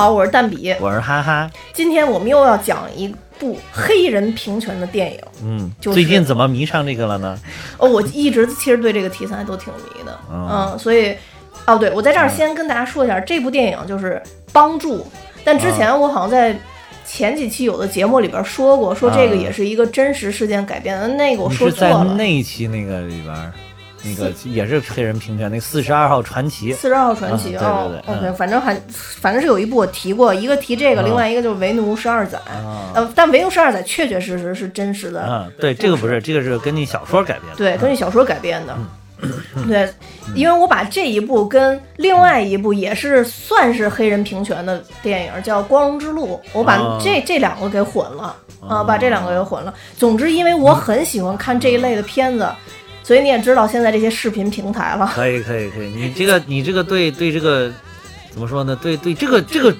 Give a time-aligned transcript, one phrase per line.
[0.00, 1.50] 好，我是蛋比，我是哈哈。
[1.74, 5.20] 今天我们又要讲一部黑人平权的电影。
[5.44, 7.38] 嗯，就是最近怎么迷上这个了呢？
[7.76, 11.14] 哦，我一直其实对这个题材都挺迷的，哦嗯，所以，
[11.66, 14.22] 哦，对，我在这儿先跟大家说一下，这部电影就是
[14.54, 15.00] 《帮助》，
[15.44, 16.58] 但之前我好像在
[17.04, 22.14] 前几期有的节目里边说过，说这个也是一个真实事件改编的，那个我说错了。
[22.16, 23.52] 那一期那个里边儿，
[24.02, 26.72] 那个也是黑人平权，那四十二号传奇。
[26.72, 32.92] 四十二号传奇嗯对哦对对嗯，OK，反正还反正是有一部我提过，一个提这个，啊另外一个就是为奴十二载，啊。
[32.94, 37.56] 呃，但为奴十二载确确实实是真实的，嗯，对，这个不是，这个是根据小说改编的。
[37.56, 38.74] 对，根据小说改编的。
[38.76, 38.86] 嗯。
[39.68, 39.86] 对，
[40.34, 48.34] 因为我把这一部跟另外一部也是算是黑人平权的电影叫《光荣之路》，我把哦这、这两个给混了。
[48.62, 49.74] 啊，哦把这两个给混了。
[49.94, 52.48] 总之，因为我很喜欢看这一类的片子，
[53.10, 55.10] 所以你也知道现在这些视频平台了。
[55.12, 57.68] 可以可以可以，你这个你这个对对这个
[58.30, 58.78] 怎么说呢？
[58.80, 59.74] 对对这个这个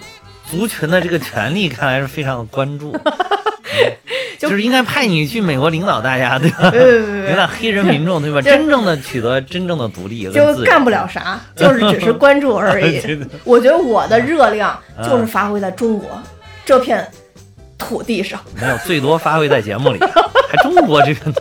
[0.50, 2.90] 族群的这个权利，看来是非常的关注。
[2.98, 3.96] 嗯
[4.36, 6.70] 就是应该派你去美国领导大家，对吧？
[6.72, 8.40] 领导黑人民众，对吧？
[8.42, 13.00] 真正的取得真正的独立就干不了啥，就是只是关注而已。
[13.44, 16.08] 我觉得我的热量就是发挥在中国
[16.64, 17.06] 这片
[17.78, 18.40] 土地上。
[18.60, 21.32] 没有，最多发挥在节目里，还中国这个，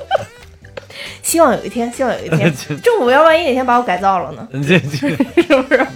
[1.29, 4.47] 希望有一天， 希望有一天， 政府要万一哪天把我改造了呢？
[4.63, 5.87] 是不是？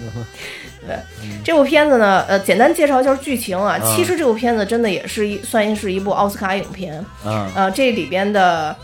[0.86, 0.98] 对，
[1.44, 3.80] 这部片子呢，呃，简单介绍一下剧情啊。
[3.82, 7.04] 嗯其实这部片子真的也是一算是一部奥斯卡影片。
[7.26, 8.76] 嗯呃，这里边的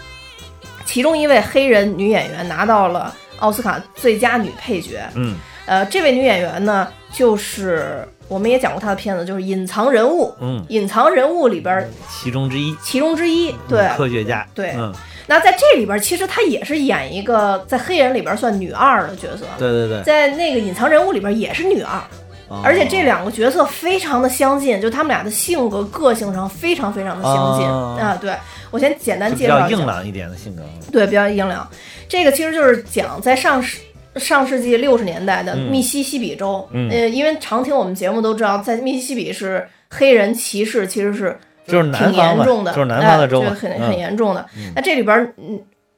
[0.85, 5.01] 其中一位黑人女演员拿到了奥斯卡最佳女配角。
[5.15, 10.29] 嗯呃，这位女演员呢，就是我们也讲过她的片子，就是《隐藏人物》。
[10.41, 14.91] 嗯，隐藏人物里边其中之一，其中之一，对，科学家，对嗯，
[15.29, 21.99] 那在这里边，其实她也是演一个在黑人里边算女二的角色，对对对，在那个隐藏人物里边也是女二，
[22.47, 28.17] 哦而且这两个角色非常的相近，就他们俩的性格、个性上非常非常的相近、哦啊。
[28.19, 28.33] 对
[28.71, 31.69] 我先简单介绍一下，较硬朗一点的性格，对，比较硬朗。
[32.07, 33.77] 这个其实就是讲在上世
[34.15, 44.45] 上世纪六十年代的嗯密西西比州，嗯呃，因为常听我们节目都知道，在密西西比是黑人歧视，其实是就是挺南方嘛，严重的，就是南方的州，哎就很嗯很严重的。
[44.75, 45.33] 那这里边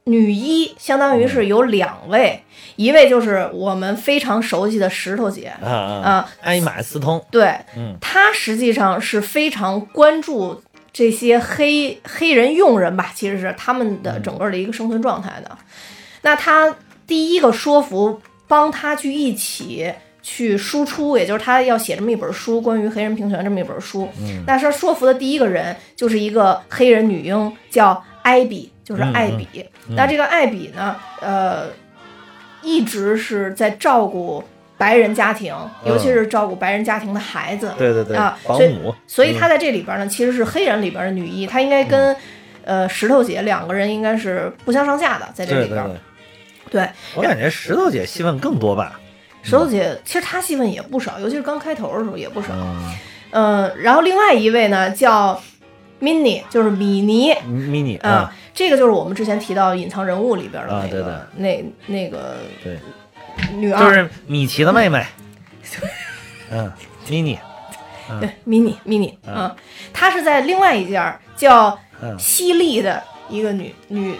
[0.04, 2.44] 女一相当于是有两位，
[2.76, 10.62] 一位就是我们非常熟悉的石头姐啊啊，啊，艾玛斯通，对，嗯她实际上是非常关注
[10.92, 15.58] 这些黑黑人佣人吧，其实是他们的整个的一个生存状态的。
[16.24, 16.76] 那她
[17.08, 19.92] 第一个说服帮她去一起。
[20.22, 24.08] 去输出，也就是他要写这么一本书，关于黑人平权这么一本书。
[24.20, 24.44] 嗯。
[24.46, 29.48] 那他说服的第一个人就是一个黑人女婴，叫艾比，就是嗯艾比。
[29.96, 31.68] 那这个艾比呢，呃，
[32.62, 34.44] 一直是在照顾
[34.78, 35.56] 白人家庭，
[35.86, 37.74] 尤其是照顾白人家庭的孩子。
[37.78, 42.16] 对对对啊，所以保姆，所以她在这里边呢，其实是黑人里边的女一，她应该跟、
[42.64, 45.84] 呃石头姐两个人应该是不相上下的，在这里边。
[45.84, 46.00] 对对
[46.72, 46.90] 对，对。
[47.16, 49.00] 我感觉石头姐戏份更多吧，
[49.42, 52.50] 石头姐其实她戏份也不少，尤其是刚开头的时候也不少。
[52.54, 52.96] 嗯
[53.34, 55.42] 嗯、然后另外一位呢叫
[56.02, 57.34] Minnie，就是米妮。
[57.46, 62.80] ，mini 啊、啊，这个就是我们之前提到隐藏人物里边的那个、啊对对那那个对，
[63.56, 65.06] 女二，就是米奇的妹妹，
[66.52, 66.70] 嗯
[67.08, 67.38] ，mini，
[68.20, 69.56] 对，mini mini 嗯啊，
[69.94, 74.16] 她是在另外一家叫嗯西利的一个女女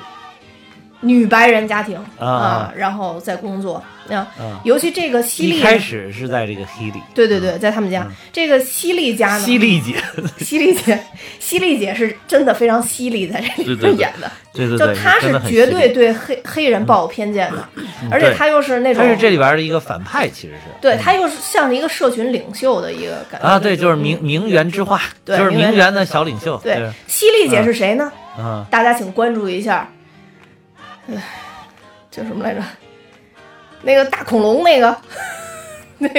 [1.02, 9.96] 女白人家庭啊啊然后在工作啊，啊，尤其这个西利，开始是在这个黑里，对对对，在他们家、这个犀利家呢，犀利姐，
[10.40, 11.00] 犀利姐，
[11.40, 17.68] 西利姐是真的非常犀利，在这里边演的，对对对，就她是绝对对黑黑人抱有偏见的，
[18.12, 18.36] 而且对。
[18.36, 23.48] 她又是那种她是这里边的一个反派，其实是，对她又是像是一个社群领袖的一个感觉。
[23.48, 28.12] 啊，对，就是名名媛之花，就是名媛的小领袖，对，犀利姐是谁呢？
[28.38, 29.90] 啊，大家请关注一下，
[31.08, 31.16] 哎
[32.10, 32.62] 叫什么来着？
[33.84, 34.96] 那个大恐龙那个，
[36.00, 36.10] 那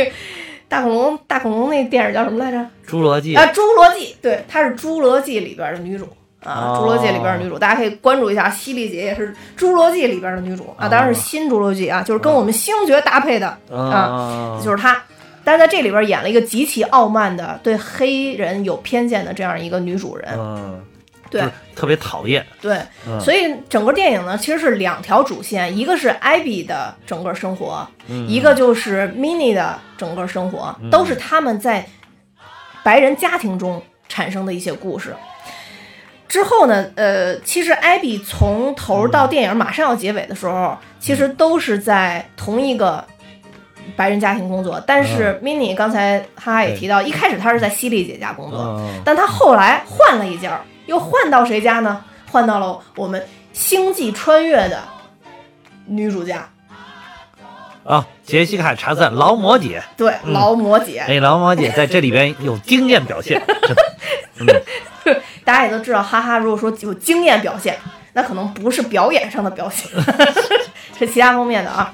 [0.68, 2.58] 大恐龙大恐龙那电影叫什么来着？
[2.88, 3.34] 侏罗纪。
[3.34, 6.08] 啊，《侏罗纪》对，她是《侏罗纪》里边的女主
[6.42, 6.80] 啊，哦。
[6.80, 8.48] 侏罗纪》里边的女主，大家可以关注一下。
[8.48, 10.74] 犀利姐也是《侏罗纪》里边的女主。
[10.78, 15.02] 啊，当然是新《侏罗纪》啊，就是跟我们星爵搭配的啊，啊，就是她。
[15.44, 20.80] 但是在这里边演了一个极其傲慢的、对黑人有偏见的这样一个女主人，嗯，
[21.40, 21.50] 对。
[21.74, 23.18] 特别讨厌，对，嗯。
[23.20, 28.28] 所以整个电影呢其实是两条主线，一个是艾比的整个生活，嗯。
[28.28, 31.86] 一个就是 Mini 的整个生活，都是他们在
[32.82, 35.16] 白人家庭中产生的一些故事。
[36.28, 43.04] 之后呢，呃，其实艾比从头到电影马上要结尾的时候，其实都是在同一个
[43.96, 52.04] 白人家庭工作，但是 Mini 刚才哈哈也提到，一开始他是在犀利姐家工作，嗯，但他后来换了一家，又换到谁家呢？
[52.30, 53.20] 换到了我们
[53.52, 54.82] 《星际穿越》的
[55.86, 56.48] 女主家，
[57.84, 61.00] 啊，杰西卡·查赞，劳模姐，对，劳模姐。
[61.00, 63.42] 哎，劳模姐在这里边有惊艳表现，
[65.44, 67.78] 大家也都知道，哈哈，如果说有惊艳表现，
[68.14, 69.90] 那可能不是表演上的表现，
[70.98, 71.92] 是其他方面的啊。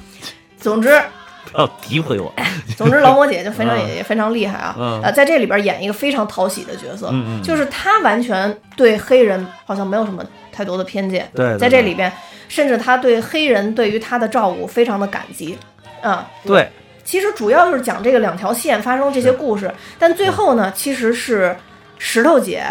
[0.61, 1.03] 总之，
[1.51, 2.33] 不 要诋毁我，
[2.77, 4.75] 总之，劳模姐就非常嗯也也非常厉害啊。
[4.79, 11.29] 嗯呃，在这里边演一个非常讨喜的角色，嗯嗯就是她完全对黑人好像没有什么太多的偏见。
[11.35, 12.13] 对在这里边，
[12.49, 15.59] 甚至她对黑人对于她的照顾非常的感激。
[16.01, 16.71] 啊、对，
[17.03, 19.69] 其实主要就是讲这个两条线发生这些故事，
[19.99, 21.57] 但最后呢，其实是
[21.99, 22.65] 石头姐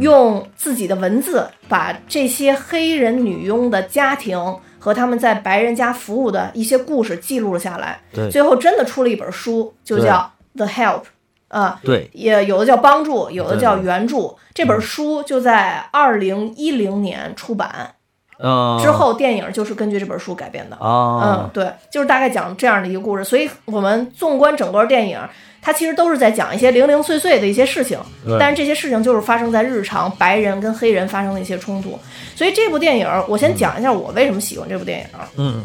[0.00, 4.38] 用自己的文字把这些黑人女佣的家庭
[4.78, 11.00] 和他们在白人家服务的一些故事记录了下来，对最后真的出了一本书，就叫《The Help》
[11.48, 11.80] 啊。
[11.82, 14.36] 对，也有的叫帮助，有的叫援助。
[14.54, 17.94] 这本书就在二零一零年出版
[18.40, 20.78] 嗯，之后，电影就是根据这本书改编的。
[20.80, 20.88] 嗯
[21.20, 23.24] 啊，，对，就是大概讲这样的一个故事。
[23.24, 25.20] 所以我们纵观整个电影，
[25.60, 27.98] 它其实都是在讲一些零零碎碎的一些事情，
[28.38, 31.98] 但是这些事情就是发生在日常白人跟黑人发生的一些冲突。
[32.34, 35.06] 所以这部电影，我先讲一下我为什么喜欢这部电影。
[35.36, 35.62] 嗯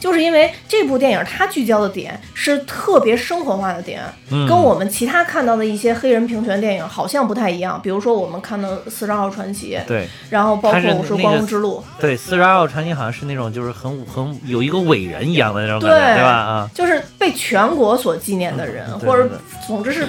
[0.00, 7.78] 就是因为这部电影它聚焦的点是特别生活化的点，嗯跟我们其他看到的一些黑人平权电影好像不太一样。
[7.82, 16.30] 比如说我们看的《四十二号传奇》，对然后包括《我是那个光荣之路》，对，四十二号传奇好像是那种就是很很有一个伟人一样的那种感觉，对对吧？
[16.30, 20.06] 啊，就是被全国所纪念的人，或者嗯对对对总之是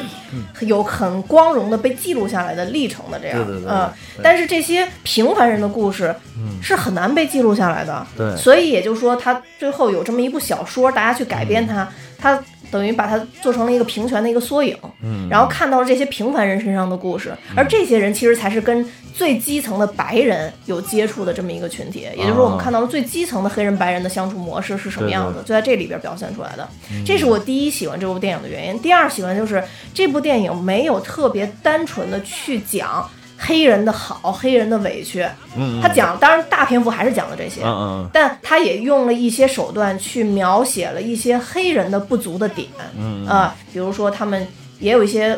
[0.61, 3.89] 有很光荣的被记录下来的历程的这样，嗯
[4.23, 11.87] 但是这些平凡人的故事嗯是很难被记录下来的，对所以也就是说，他最后有这么一部小说，大家去改编它，
[12.17, 26.67] 它等于把它做成了一个平权的一个缩影，嗯，然后看到了这些平凡人身上的故事，而这些人其实才是跟最基层的白人有接触的这么一个群体，也就是说，我们看到了最基层的黑人白人的相处模式是什么样子，就在这里边表现出来的。
[27.05, 28.79] 这是我第一喜欢这部电影的原因。
[28.79, 29.61] 第二喜欢就是
[29.93, 33.07] 这部电影没有特别单纯的去讲
[33.43, 35.23] 黑人的好、黑人的委屈，
[35.57, 44.47] 嗯，嗯他讲，当然大篇幅还是讲了这些，嗯嗯但他也用了一些手段去描写了一些黑人的不足的点，嗯啊、比如说他们
[44.79, 45.37] 也有一些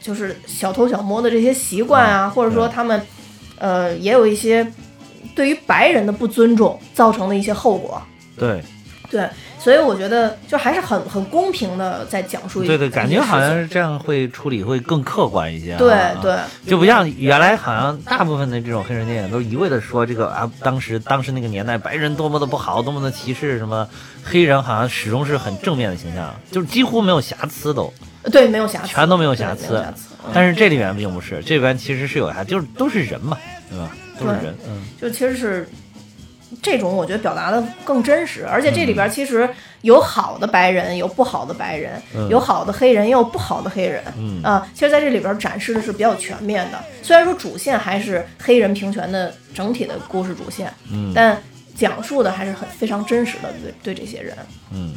[0.00, 3.02] 就是小偷小摸的这些习惯啊，或者说他们
[3.58, 4.64] 呃也有一些
[5.34, 8.00] 对于白人的不尊重造成的一些后果。
[8.38, 8.62] 对。
[9.10, 9.28] 对，
[9.60, 16.34] 所以我觉得就还是很很公平的在讲述一对对，感觉好像是这样会处理会更客观一些啊，对啊对
[16.66, 23.86] 就不像原来好像大部分的这种黑人电影都一味的说这个啊，当时当时那个年代白人多么的不好，多么的歧视什么，
[24.24, 27.92] 黑人好像始终是很正面的形象，就是几乎没有瑕疵都。
[28.32, 30.08] 对没有瑕疵，全都没有瑕疵瑕疵。
[30.24, 33.36] 嗯但是这里面并不是，这里边其实是有瑕，就是都是人嘛，
[33.70, 33.90] 对吧？
[34.18, 35.66] 都是人，嗯，就其实是
[36.62, 39.48] 这种，我觉得表达的更真实，而且这里边嗯其实
[39.82, 46.78] 有好的白人，有不好的白人，嗯有好的黑人，也有不好的黑人，嗯啊，其实在这里边展示的是比较全面的。
[47.02, 51.40] 虽然说主线还是黑人平权的整体的故事主线，嗯但
[51.76, 54.36] 讲述的还是很非常真实的对对这些人，
[54.72, 54.94] 嗯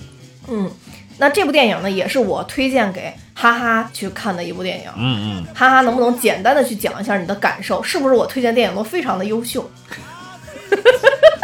[0.48, 0.72] 嗯。
[1.20, 4.86] 那这部电影呢，也是我推荐给哈哈去看的一部电影。
[4.98, 7.84] 嗯嗯，哈哈，能不能简单的去讲一下你的感受？
[7.84, 9.70] 是不是我推荐电影都非常的优秀？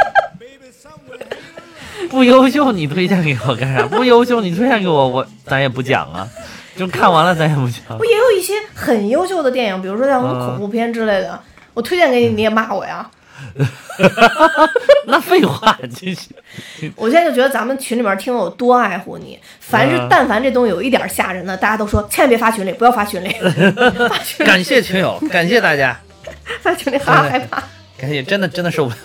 [2.10, 3.84] 不优秀你推荐给我干啥？
[3.88, 6.28] 不优秀你推荐给我，我咱也不讲啊，
[6.76, 8.04] 就看完了咱也不讲不。
[8.06, 11.40] 也有一些很优秀的电影，比如说像什么嗯恐怖片之类的，
[11.74, 13.10] 我推荐给你，你也骂我呀。
[15.08, 16.28] 那废话，真是。
[16.96, 23.30] 我现在就觉得咱们群里面听友多爱护你，凡是嗯但凡这东西有一点吓人的，大家都说千万别发群里，不要发群里，
[24.26, 25.98] 群里感谢群友，感谢大家，
[26.62, 27.64] 发群里哈哈害怕。
[27.98, 28.98] 感谢，真的真的受不了。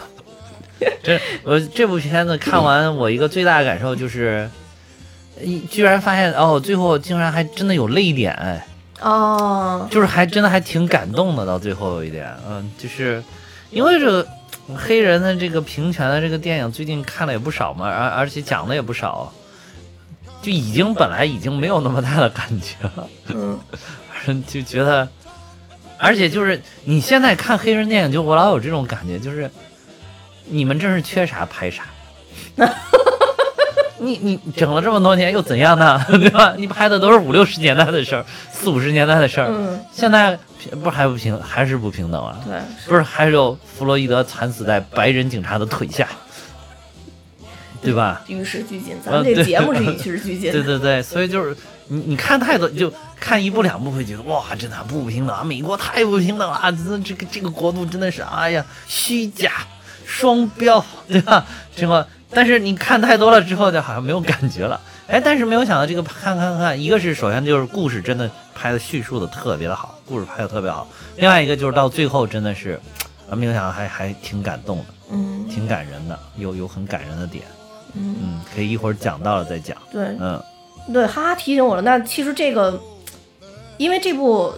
[1.03, 4.49] 这我这部片子看完，我一个最大的感受就是，
[5.41, 8.67] 一居然发现哦，最后竟然还真的有泪点，哎，
[9.01, 11.47] 哦，就是还真的还挺感动的。
[11.47, 13.23] 到最后有一点，嗯，就是
[13.71, 14.27] 因为这个
[14.75, 19.33] 黑人的这个平权的这个电影，最近看了也不少嘛，而而且讲的也不少，
[20.43, 23.09] 就已经本来已经没有那么大的感觉了。
[23.29, 23.61] 嗯，
[24.47, 25.09] 就觉得，
[25.99, 29.51] 而且就是你现在看黑人电影，就我老有这种感觉，就是
[30.47, 31.85] 你们这是缺啥拍啥。
[33.99, 35.99] 你你整了这么多年又怎样呢？
[36.11, 36.55] 对吧？
[36.59, 40.39] 你拍的都是五六十年代的事儿，四五十年代的事儿，嗯，现在
[40.83, 42.37] 不还不平，还是不平等啊？
[42.45, 46.07] 对，不是还有弗洛伊德惨死在白人警察的腿下，
[47.81, 48.23] 对吧？
[48.27, 50.53] 与时俱进，咱们这节目是与时俱进。
[50.53, 51.57] 对对对，所以就是
[51.89, 55.43] 你你看太多，就看一部两部会觉得哇，真的不平等啊！
[55.43, 59.53] 美国太不平等了，这这个这个国度真的是哎呀虚假
[60.15, 61.45] 双标，对吧？
[61.75, 64.81] 这个，但是你看太多了之后，就好像没有感觉了。
[65.07, 70.89] 哎，但是没有想到这个看看看，一个是首先就是故事真的拍的叙述的特别的好，故事拍的特别好。
[71.17, 72.81] 另外一个就是到最后真的是，
[73.29, 77.45] 啊， 没有想到还还挺感动的，嗯，挺感人的，有有很感人的点。
[77.95, 79.77] 嗯嗯，可以一会儿讲到了再讲。
[79.93, 80.43] 对，嗯
[80.93, 81.83] 对，哈哈提醒我了。
[81.83, 82.81] 那其实这个，
[83.77, 84.55] 因为这部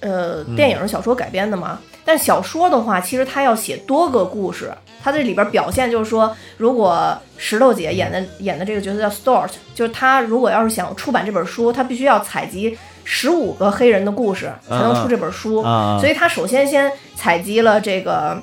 [0.00, 4.72] 呃电影是小说改编的嘛，但小说的话，其实它要写多个故事。
[5.04, 15.60] 它这里边表现就是说，如果石头姐演的演的这个角色叫 Stort，就是他如果要是想出版这本书，他必须要采集十五个黑人的故事才能出这本书。
[15.60, 18.40] 啊，所以他首先先采集了这个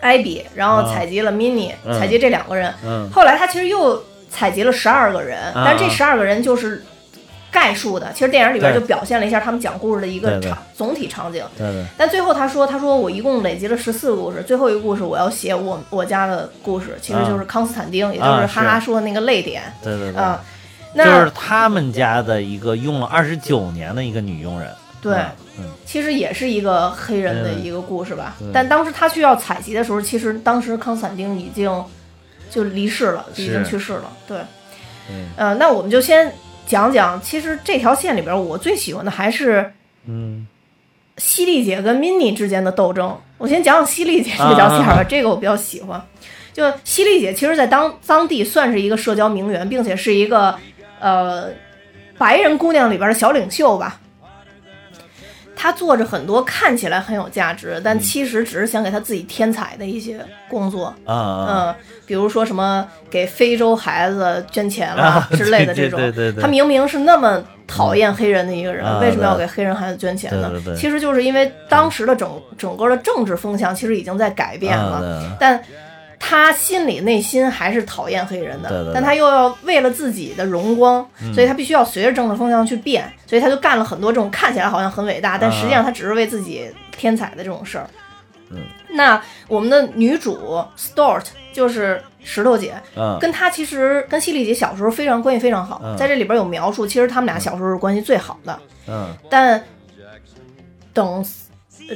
[0.00, 0.92] 艾比，然后啊。
[0.92, 2.74] 采集了 Mini，、嗯采集这两个人。
[2.84, 3.08] 嗯。
[3.12, 6.82] 后来他其实又采集了十二个人，啊但这十二个人就是
[7.50, 8.12] 概述的。
[8.12, 11.44] 其实电影里边就表现了一下他们讲故事的一个场总体场景。
[11.56, 20.42] 对对但最后他说：“他说我一共累积了十四个故事，最后一个故事我要写我我家的故事，其实就是康斯坦丁，也就是啊哈哈说的那个泪点对对对，啊。
[20.94, 24.70] 就那是他们家的一个用了二十九年的一个女佣人。
[25.00, 25.14] 对，
[25.58, 28.34] 嗯，其实也是一个黑人的嗯一个故事吧。
[28.38, 31.70] 对但当时他去要采集的时候，其实当时康斯坦丁已经
[32.50, 34.10] 就离世了，已经去世了。
[34.26, 34.38] 对，
[35.08, 36.32] 嗯呃，那我们就先
[36.68, 39.72] 讲讲，其实这条线里边，我最喜欢的还是
[40.06, 40.46] 嗯
[41.16, 43.18] 犀利姐跟 Mini 之间的斗争。
[43.38, 46.00] 我先讲讲犀利姐这条线吧，啊 这个我比较喜欢。
[46.52, 50.54] 就犀利姐，其实在当当地算是一个社交名媛，并且是一个
[51.00, 51.48] 呃
[52.18, 54.00] 白人姑娘里边的小领袖吧。
[55.60, 60.94] 她做着很多看起来很有价值，但其实只是想给他自己添彩的一些工作。
[61.04, 61.74] 嗯，
[62.06, 66.32] 比如说什么给非洲孩子捐钱啦啊之类的这种，对对对。
[66.34, 70.52] 对他明明是那么讨厌黑人的一个人，啊为什么要给黑人孩子捐钱呢？
[70.76, 75.36] 其实就是因为当时的整整个的政治风向其实已经在改变了，啊。
[75.40, 75.60] 但
[76.18, 78.94] 他心里内心还是讨厌黑人的，对对对。
[78.94, 87.88] 但他又要为了自己的荣光，所以他必须要随着政治风向去变，所以他就干了很多这种看起来好像很伟大，但实际上他只是为自己添彩的这种事儿。
[88.50, 93.18] 嗯，那我们的女主 Stort 就是石头姐，嗯。
[93.20, 95.94] 跟她其实跟犀利姐小时候非常关系非常好，嗯。
[95.98, 98.58] 在这里边有描述，其实他们俩小时候是关系最好的。
[98.86, 99.14] 嗯。
[99.28, 99.62] 但
[100.94, 101.22] 等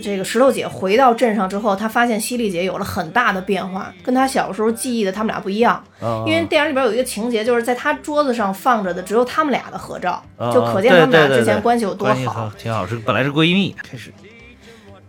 [0.00, 5.82] 这个石头姐回到镇上之后，她发现犀利姐有了很大的变化，跟她小时候记忆的他们俩不一样。
[6.00, 12.50] 嗯，因为电影里边有一个情节，就是在她桌子上放着的只有他们俩的合照，嗯就可见他们俩之前关系有多好。
[12.58, 14.12] 挺好，是本来是闺蜜，开始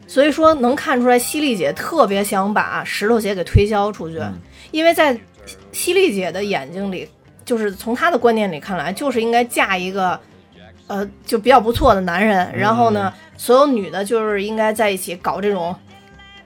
[0.05, 4.39] 所以说能看出来，犀利姐特别想把石头姐给推销出去，嗯
[4.71, 5.17] 因为在
[5.71, 7.07] 犀利姐的眼睛里，
[7.45, 10.19] 就是从她的观念里看来，就是应该嫁一个，
[10.87, 12.51] 呃，就比较不错的男人。
[12.55, 13.13] 然后呢，
[13.43, 15.75] 所有女的就是应该在一起搞这种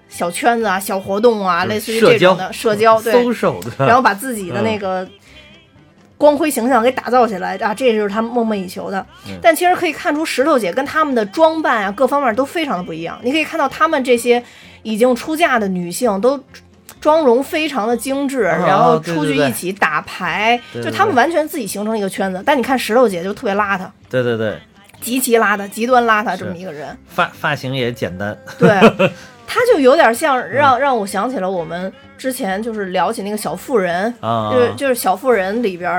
[0.10, 5.08] 小圈子啊、小活动啊，类似于这种的社交，对，搜手的，然后把自己的那个
[6.18, 9.06] 光辉形象给打造起来啊，这就是他们梦寐以求的。
[9.28, 13.20] 嗯但其实可以看出，石头姐跟他们的装扮啊，各方面都非常的不一样。
[13.22, 14.44] 你可以看到她们这些
[14.82, 16.44] 已经出嫁的女性都。
[17.00, 22.42] 妆容非常的精致，哦然后出去一起打牌，对对就她们完全自己形成一个圈子。
[22.44, 24.58] 但你看石头姐就特别邋遢，对对对，
[25.02, 26.98] 极其邋遢，极端邋遢这么一个人。
[27.08, 28.70] 发发型也简单，对，
[29.48, 30.50] 他就有点像嗯。
[30.52, 35.90] 让让我想起了我们之前就是聊起那个小妇人，啊，就是就是小妇人里边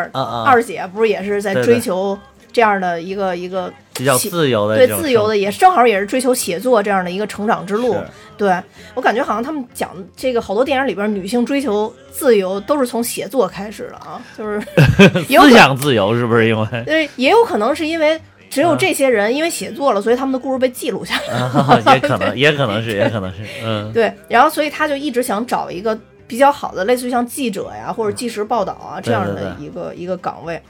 [0.44, 2.18] 二姐不是也是在追求
[2.52, 7.96] 这样的一个一个比较自由的对自由的，也正好也是追求写作这样的一个成长之路。
[8.36, 8.56] 对。
[8.94, 14.60] 我感觉好像他们讲这个好多电影里边女性追求自由都是从写作开始的啊，就是。
[15.28, 16.48] 思想自由是不是？
[16.48, 16.84] 因为？
[16.84, 21.34] 对也有可能是因为只有啊这些人因为写作了，所以他们的故事被记录下来。
[21.34, 30.60] 啊， 也可能， 也可能是，也可能是， 嗯，对，然后所以他就一直想找一个比较好的，类似于像记者呀或者纪实报道啊这样的一个一个岗位，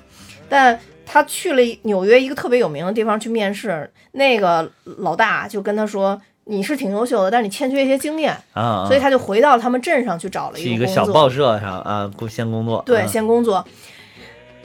[0.49, 8.37] 但他去了纽约一个特别有名的地方去面试，那个老大就跟他说：“你是挺优秀的，但是你欠缺一些经验。
[8.52, 13.64] 啊，所以他就回到他们镇上去找了一个小报社上啊，工先工作，对，啊先工作。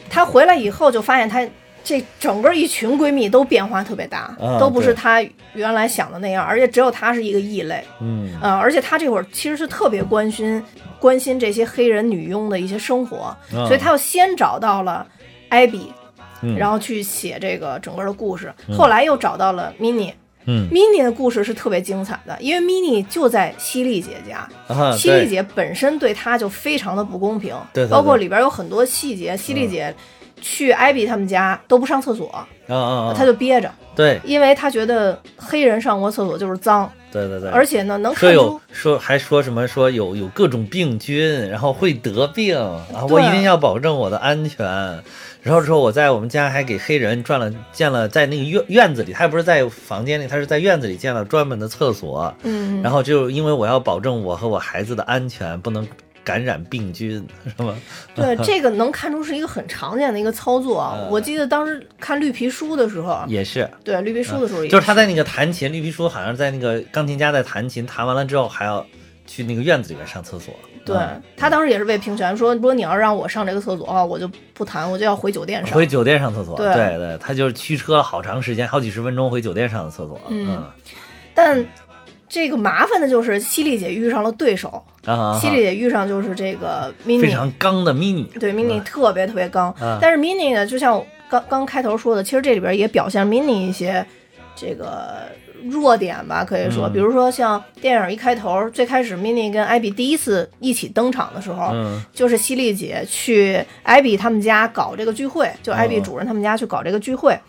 [0.10, 1.42] 他回来以后就发现她
[1.84, 5.22] 这整个一群闺蜜都变化特别大，啊都不是她
[5.54, 7.84] 原来想的那样，而且只有她是一个异类。
[8.00, 8.34] 嗯。
[8.42, 10.64] 啊、而且她这会儿其实是特别关心
[11.00, 15.06] 关心这些黑人女佣的一些生活，所以她又先找到了
[15.50, 15.92] 艾比，
[16.42, 16.58] 嗯。
[16.58, 20.14] 然后去写这个整个的故事，后来又找到了 Mini，
[20.46, 27.92] 嗯，Mini 的故事是特别精彩的，因为 Mini 就在犀利姐家，啊，犀利姐本身对她就非常的不公平，对对对。
[27.92, 29.94] 包括里边有很多细节，犀利姐
[30.44, 38.60] 去艾比他们家都不上厕所，啊啊啊，他就憋着，对因为他觉得黑人上过厕所就是脏，对对对，而且呢能说有。
[38.72, 44.66] 说还说什么说有有各种病菌，然后会得病啊，我一定要保证我的安全。
[45.42, 52.34] 然后说我在我们家还给黑人转了建了在那个院院子里，他不是在房间里，他是在院子里建了专门的厕所。
[52.44, 55.88] 嗯，然后就因为我要保证我和我孩子的安全，不能
[56.24, 57.26] 感染病菌，
[57.58, 57.76] 是吗？
[58.16, 68.86] 对， 这个能看出是一个很常见的一个操作我记得当时看绿皮书的时候，也是，对绿皮书的时候也就是他在那个弹琴，绿皮书好像在那个钢琴家在弹琴，弹完了之后还要
[69.26, 70.54] 去那个院子里面上厕所。
[70.86, 71.22] 对嗯。
[71.38, 75.76] 他当时也是为平权，说如果你要让我上这个厕所我就不弹，我就要回酒店上。
[75.76, 75.88] 回。
[75.88, 76.74] 酒店上厕所，对。
[76.74, 80.20] 对对，他就是驱车了好长时间，好几十分钟回酒店上的厕所。
[80.30, 80.64] 嗯。
[81.36, 81.66] 但
[82.34, 84.84] 这个麻烦的就是犀利姐遇上了对手，
[85.40, 94.04] 犀利姐遇上就是这个 mini，非常刚的 mini，对 mini 特别特别刚，啊但是 mini 呢，就像我刚刚开头说的，其实这里边也表现 mini 一些
[94.56, 95.28] 这个
[95.62, 96.94] 弱点吧，可以说，嗯。
[96.94, 102.02] 比如说像电影一开头，最开始 mini 跟艾比第一次一起登场的时候，嗯。
[102.12, 107.40] 就是犀利姐去艾比他们家搞这个聚会，就艾比哦主人他们家去搞这个聚会。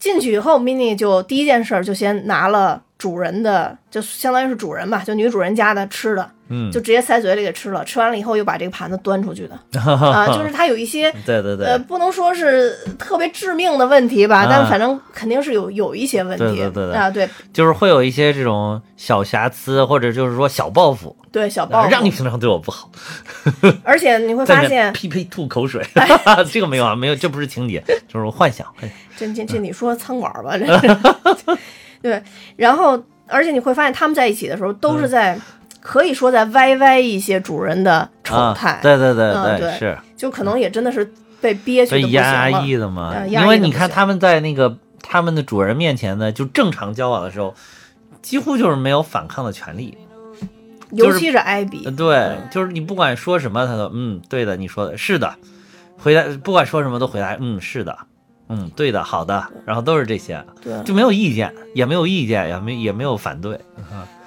[0.00, 7.82] 进去以后，mini 就第一件事儿就先拿了主人的，就相当于是主人吧，就女主人家的吃的，嗯，就直接塞嘴里给吃了。
[7.82, 9.58] 吃完了以后，又把这个盘子端出去的。
[9.80, 16.44] 啊，就是它有一些对对对，呃，不能说是特别致命的问题吧，啊但反正肯定是有有一些问题。
[16.44, 16.94] 对对对对。
[16.94, 17.26] 啊，对。
[17.54, 22.90] 就是会有一些这种小瑕疵，或者就是说小报复，对，小报复，让你平常对我不好，
[23.82, 25.82] 而且你会发现，呸呸吐口水，
[26.52, 28.66] 这个没有啊，没有，这不是情节，就是我幻想。
[28.78, 28.90] 幻想。
[29.16, 30.66] 这这这你说餐馆吧，这。
[30.66, 31.58] 是
[32.02, 32.22] 对，
[32.56, 35.38] 然后而且你会发现他们在一起的时候都是在。
[35.82, 42.50] 可以说在歪歪一些主人的丑啊态，，对对对嗯对是就可能也真的是被憋屈被压。
[42.50, 47.54] 抑的嘛，因为你看他们在那个他们的主人面前呢，就正常交往的时候，
[48.20, 49.96] 几乎就是没有反抗的权利。
[50.90, 55.34] 尤其是艾比呃，对，就是你不管说什么，他都嗯，对的，你说的是的，
[55.96, 57.96] 回答不管说什么都回答嗯是的，
[58.50, 60.82] 嗯对的，好的，然后都是这些，对。
[60.82, 63.58] 就没有意见，也没有意见，也没也没有反对，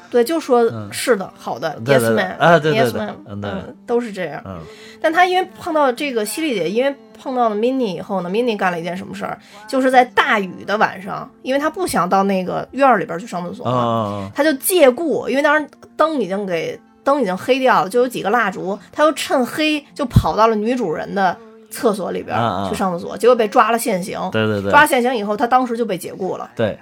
[0.10, 0.88] 对，就说嗯。
[0.92, 3.02] 是的，好的，yes man，啊对对 yes 对。
[3.02, 4.42] man，嗯都是这样。
[4.46, 4.60] 嗯。
[5.02, 9.38] 但他因为碰到这个犀利姐，因为碰到了 mini 以后呢，mini 干了一件什么事儿？
[9.68, 21.38] 就是在大雨的晚上，因为他不想到那个院儿里边去上厕所他就借故，因为当时灯已经给灯已经黑掉了，就有几个蜡烛，他又趁黑就跑到了女主人的
[21.74, 22.38] 厕所里边
[22.70, 24.20] 去上厕所，结果被抓了现行。
[24.32, 24.70] 对对对。
[24.72, 26.50] 抓现行以后，他当时就被解雇了。
[26.56, 26.78] 对，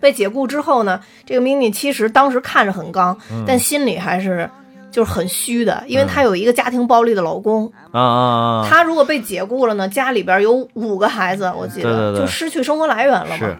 [0.00, 3.44] 被解雇之后呢，这个 mini 其实当时看着很刚，嗯。
[3.46, 4.50] 但心里还是
[4.90, 7.70] 就是很虚的，因为她有一个家庭暴力的老公。
[7.92, 13.36] 啊啊啊，她如果被解雇了呢，家里边有五个孩子，我记得就失去生活来源了嘛。
[13.38, 13.56] 是，，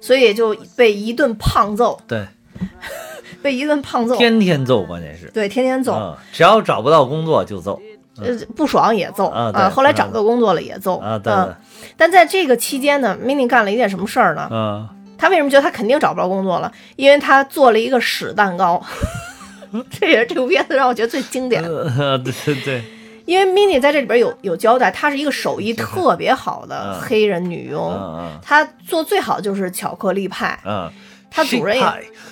[0.00, 2.26] 所以就被一顿胖揍，对，
[3.42, 5.94] 被一顿胖揍，天天揍，关键是，对，天天揍。
[5.94, 7.78] 嗯，只要找不到工作就揍
[8.22, 11.20] 呃，不爽也揍啊对后来找个工作了也揍啊，
[11.96, 14.48] 但在这个期间呢，mini 干了一件什么事儿呢？
[14.50, 16.70] 嗯，他为什么觉得他肯定找不着工作了？
[16.96, 18.82] 因为他做了一个屎蛋糕，
[19.90, 21.68] 这也是这部片子让我觉得最经典的。
[21.98, 22.82] 呃对对对，
[23.26, 27.00] 因为 mini 在这里边有有交代，她是一个手艺特别好的嗯。
[27.02, 30.92] 黑人女佣，嗯她做最好就是巧克力派，嗯嗯，
[31.30, 31.84] 她主人也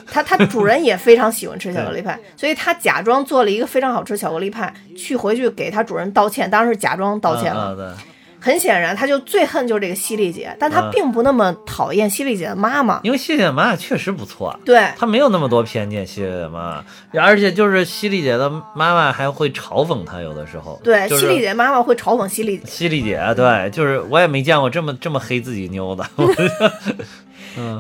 [0.07, 7.73] 她她主人也非常喜欢吃巧克力 派，所以他假装做了一个非常好吃巧克力派，去回去给他主人道歉，当然是假装道歉了。
[7.73, 8.05] 嗯嗯对
[8.45, 13.01] 很显然，他就最恨就是这个犀利姐，但她嗯并不那么讨厌犀利姐的妈妈。
[13.03, 22.65] 因为犀利姐妈妈确实不错，对，她没有那么多偏见，犀利姐妈妈，而且就是犀利姐的妈妈还会嘲讽她，有的时候对，就是犀利姐妈妈会嘲讽犀利姐。
[22.67, 26.05] 犀利姐，对，就是我也没见过这么这么黑自己妞的，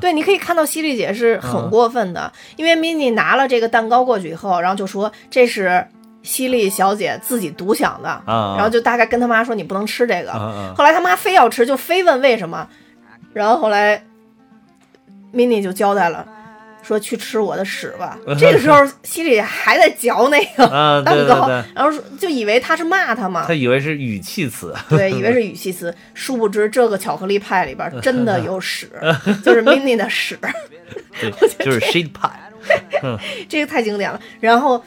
[0.00, 5.87] 对，你可以看到犀利姐是嗯很过分的，因为 mini 拿了这个蛋糕过去以后，然后就说这是
[6.22, 10.32] 犀利小姐自己独享的，啊然后就大概跟他妈说你不能吃这个。
[10.76, 12.66] 后来他妈非要吃，就非问为什么，
[13.32, 14.04] 然后后来
[15.32, 16.26] mini 就交代了。
[16.87, 18.18] 说去吃我的屎吧！
[18.38, 28.90] 这个时候，犀利还在嚼那个啊， 蛋糕，对，然后就以为他是骂他嘛他，以为是语气词，对，以为是 语气词，殊不知这个巧克力派里边真的有屎，
[29.42, 30.38] 就是 mini 的屎。
[31.59, 33.18] 就是 shit pie，
[33.49, 34.20] 这个太经典了。
[34.40, 34.83] 然后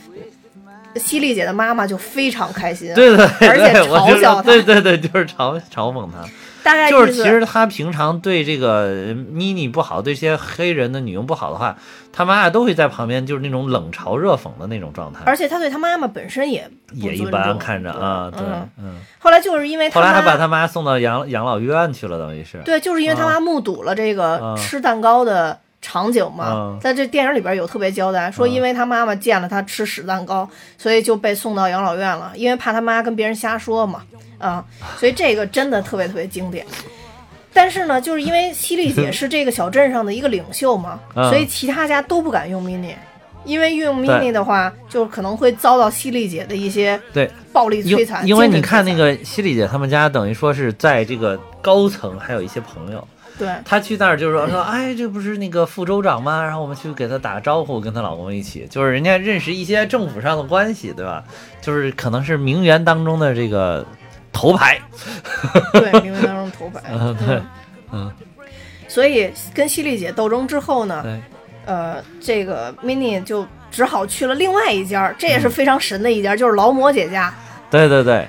[0.96, 6.24] 犀利姐的妈妈就非常开心，对对对，而且嘲笑她对对对，就是嘲嘲讽她，
[6.64, 11.78] 大概就是其实他平常对这个妮妮不好，对这些黑人的女佣不好的话，
[12.12, 18.96] 他妈妈都会在旁边就是那种冷嘲热讽的那种状态，而且他对他妈妈本身也也一般看着啊，对嗯，嗯。
[19.20, 22.58] 后来就是因为后来还把他妈送到养养老院去了，等于是。
[22.66, 24.56] 对，就是因为他妈目睹了这个啊。
[24.58, 34.04] 吃蛋糕的场景嘛啊，在这电影里边有特别交代，说啊因为他妈妈见了他吃屎蛋糕，所以就被送到养老院了，因为怕他妈跟别人瞎说嘛，
[34.38, 34.66] 啊，
[34.98, 36.66] 所以这个真的特别特别经典。
[37.54, 42.94] 但是呢，就是因为犀利姐是这个小镇上的一个领袖嘛，啊所以其他家都不敢用 mini，
[43.46, 48.28] 因为用 mini 的话，就可能会遭到犀利姐的一些对，暴力摧残。
[48.28, 56.44] 因为你看那个犀利姐他们家，等于说是在这个高层还有一些朋友，对她去那儿就是说说， 哎，这不是那个副州长吗？
[56.44, 61.24] 然后我们去给她打个招呼，跟她老公一起，就是人家认识一些政府上的关系，对吧？
[61.62, 63.86] 就是可能是名媛当中的这个
[64.32, 64.80] 头牌，
[65.74, 66.82] 对， 名媛当中头牌。
[66.92, 67.42] 嗯，对，
[67.92, 68.12] 嗯，
[68.88, 71.22] 所以跟犀利姐斗争之后呢，对，
[71.66, 77.34] 呃，这个 mini 就只好去了另外一家，这嗯也是非常神的一家，就是劳模姐家。
[77.70, 78.28] 对对对，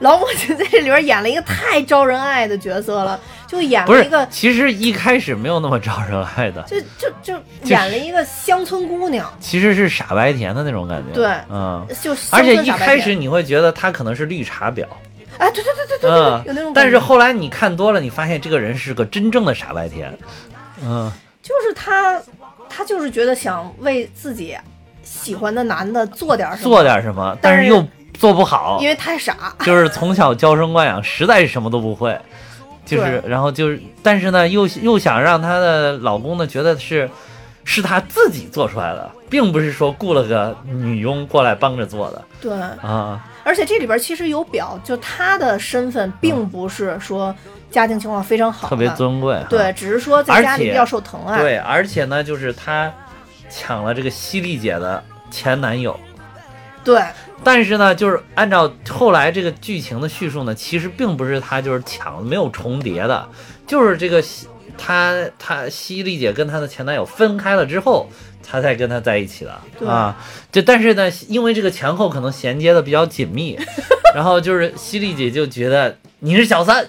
[0.00, 7.34] 劳模姐在这里边演了一个太招人爱的角色了， 就演了一个，，其实一开始没有那么招人爱的，就就就
[7.64, 11.30] 演了一个乡村姑娘，其实是傻白甜的那种感觉，对。
[11.50, 11.86] 嗯。
[12.02, 14.84] 就乡而且一开始你会觉得她可能是绿茶婊，
[15.38, 20.12] 哎，对对对对对对，嗯有那种，但是后来你看多了，你发现这个人是个真正的傻白甜，
[20.82, 21.10] 嗯，
[21.42, 22.20] 就是他，
[22.68, 24.56] 他就是觉得想为自己
[25.02, 27.86] 喜欢的男的做点什么，做点什么，但是又
[28.18, 28.78] 做不好。
[28.80, 32.18] 因，为太傻，就是从小娇生惯养，实在是什么都不会，
[32.84, 37.08] 就是然后就是，但是呢，又又想让她的老公呢觉得是
[37.64, 42.24] 是她自己做出来的，并不是说雇了个女佣过来帮着做的。
[42.40, 42.52] 对。
[42.82, 47.34] 啊，而且这里边其实有表，就她的身份并不是说
[47.70, 51.40] 家庭情况非常好的，特别尊贵，对，只是说在家里比较受疼爱。
[51.40, 52.92] 对，而且呢，就是她
[53.50, 55.98] 抢了这个犀利姐的前男友。
[56.84, 57.02] 对
[57.44, 63.28] 但是呢，就是按照后来这个剧情的叙述呢，其实并不是他就是抢没有重叠的，
[63.66, 68.08] 就是这个西他他犀利姐跟她的前男友分开了之后，
[68.42, 70.16] 她才跟他在一起的啊。
[70.52, 73.58] 就但是呢，因为这个前后可能衔接的比较紧密，
[74.14, 76.86] 然后就是犀利姐就觉得你是小三。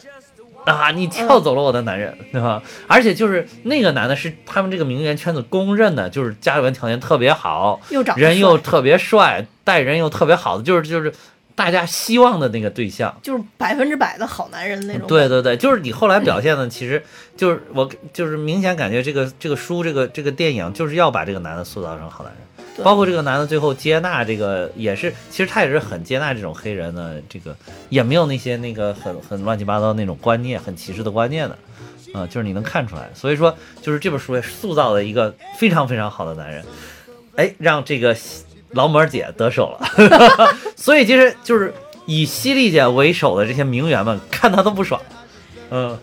[0.67, 0.91] 啊！
[0.91, 2.61] 你撬走了我的男人，对吧？
[2.87, 11.11] 而且就是那个男的是他们这个名媛圈子公认的，就是家里边条件特别好，又长得人又特别帅，待人又特别好的，就是就是
[11.55, 13.17] 大家希望的那个对象。
[13.23, 15.07] 就是百分之百的好男人那种。
[15.07, 17.01] 对对对，就是你后来表现的，其实
[17.35, 22.46] 就是我就是明显感觉这个这个书这个这个电影就是要把这个男的塑造成好男人，对
[22.83, 27.55] 包括这个男的最后接纳这个也是，其实他也是很接纳这种黑人的这个，
[27.89, 31.57] 也没有那些那个很很乱七八糟那种观念，很歧视的观念的。
[32.13, 36.65] 啊、就是你能看出来，所以说就是这本书也塑造了一个非常非常好的男人，
[37.35, 38.15] 哎，让这个
[38.71, 39.87] 劳模姐得手了，
[40.75, 41.71] 所以其实就是
[42.05, 44.99] 以犀利姐为首的这些名媛们看他都不爽，
[45.69, 45.99] 嗯，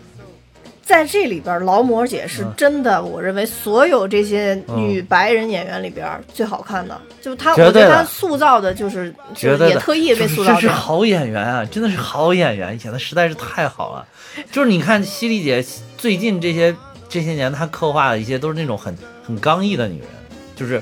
[0.85, 2.53] 在这里边，劳模姐是嗯。
[2.55, 14.05] 真的，我认为所有这些女白人演员里边最好看的，就是她，我觉得她塑造的就是，就是绝对，也特意被塑造这是好演员啊，真的是好演员，演的实在是太好了。
[14.51, 15.65] 就是你看犀利姐
[15.97, 16.75] 最近这些
[17.09, 18.95] 这些年，她刻画的一些都是那种很
[19.25, 20.09] 很刚毅的女人，
[20.55, 20.81] 就是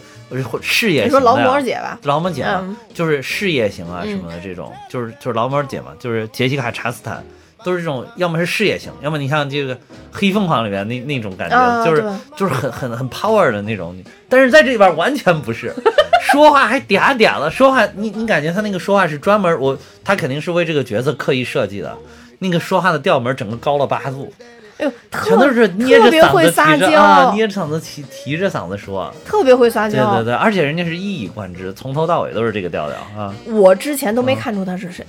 [0.62, 1.08] 事业型。
[1.08, 2.46] 你说劳模姐吧，劳模姐
[2.94, 4.12] 就是事业型啊嗯。
[4.12, 7.24] 什么的这种，就是就是劳模姐嘛，就是杰西卡查斯坦，
[7.64, 9.78] 都是这种，要么是事业型，要么你像这个
[10.12, 12.04] 黑凤凰里面那那种感觉，啊就是
[12.36, 13.96] 就是很很很 power 的那种，
[14.30, 15.74] 但是在这里边完全不是，
[16.32, 21.96] 说话还嗲嗲的，说话你你感觉他那个说话是专门我他肯定是为这个角色刻意设计的，
[22.40, 24.32] 那个说话的调门整个高了八度，
[24.78, 30.16] 哎呦，全都是捏着嗓子提着娇，啊，捏着嗓子提提着嗓子说，特别会撒娇。
[30.16, 33.34] 对对对，而且人家是一以贯之，从头到尾都是这个调调啊。
[33.46, 34.38] 我之前都没嗯。
[34.38, 35.06] 看出他是谁，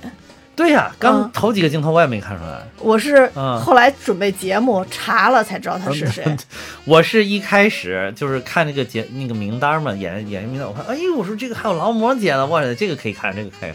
[0.55, 6.23] 对呀，刚嗯头几个镜头我也没看出来，我是嗯后来准备节目查了才知道他是谁。
[6.85, 13.69] 我是一开始就是看那个节那个名单嘛，演演员名单，我看，哎呦，我说这个还有劳模姐呢，哇塞，这个可以看，这个可以。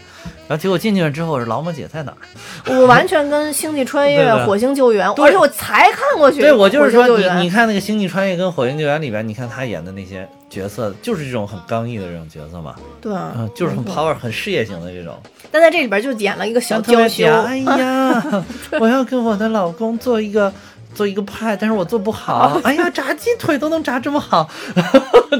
[0.47, 2.17] 然后结果进去了之后，我说劳模姐在哪儿？
[2.73, 6.41] 我完全跟《星际穿越火星救援》，对而且我才看过去。
[6.41, 15.17] 对，我就是说你你看那个《星际穿越》跟《火星救援》里边，你看他演的那些角色，就是这种很刚毅的这种角色嘛，对啊，嗯，就是很 power、很事业型的这种。
[15.49, 18.21] 但在这里边就演了一个小娇羞，哎呀，
[18.79, 20.53] 我要跟我的老公做一个
[20.93, 22.59] 做一个派，但是我做不好。
[22.65, 24.49] 哎呀，炸鸡腿都能炸这么好，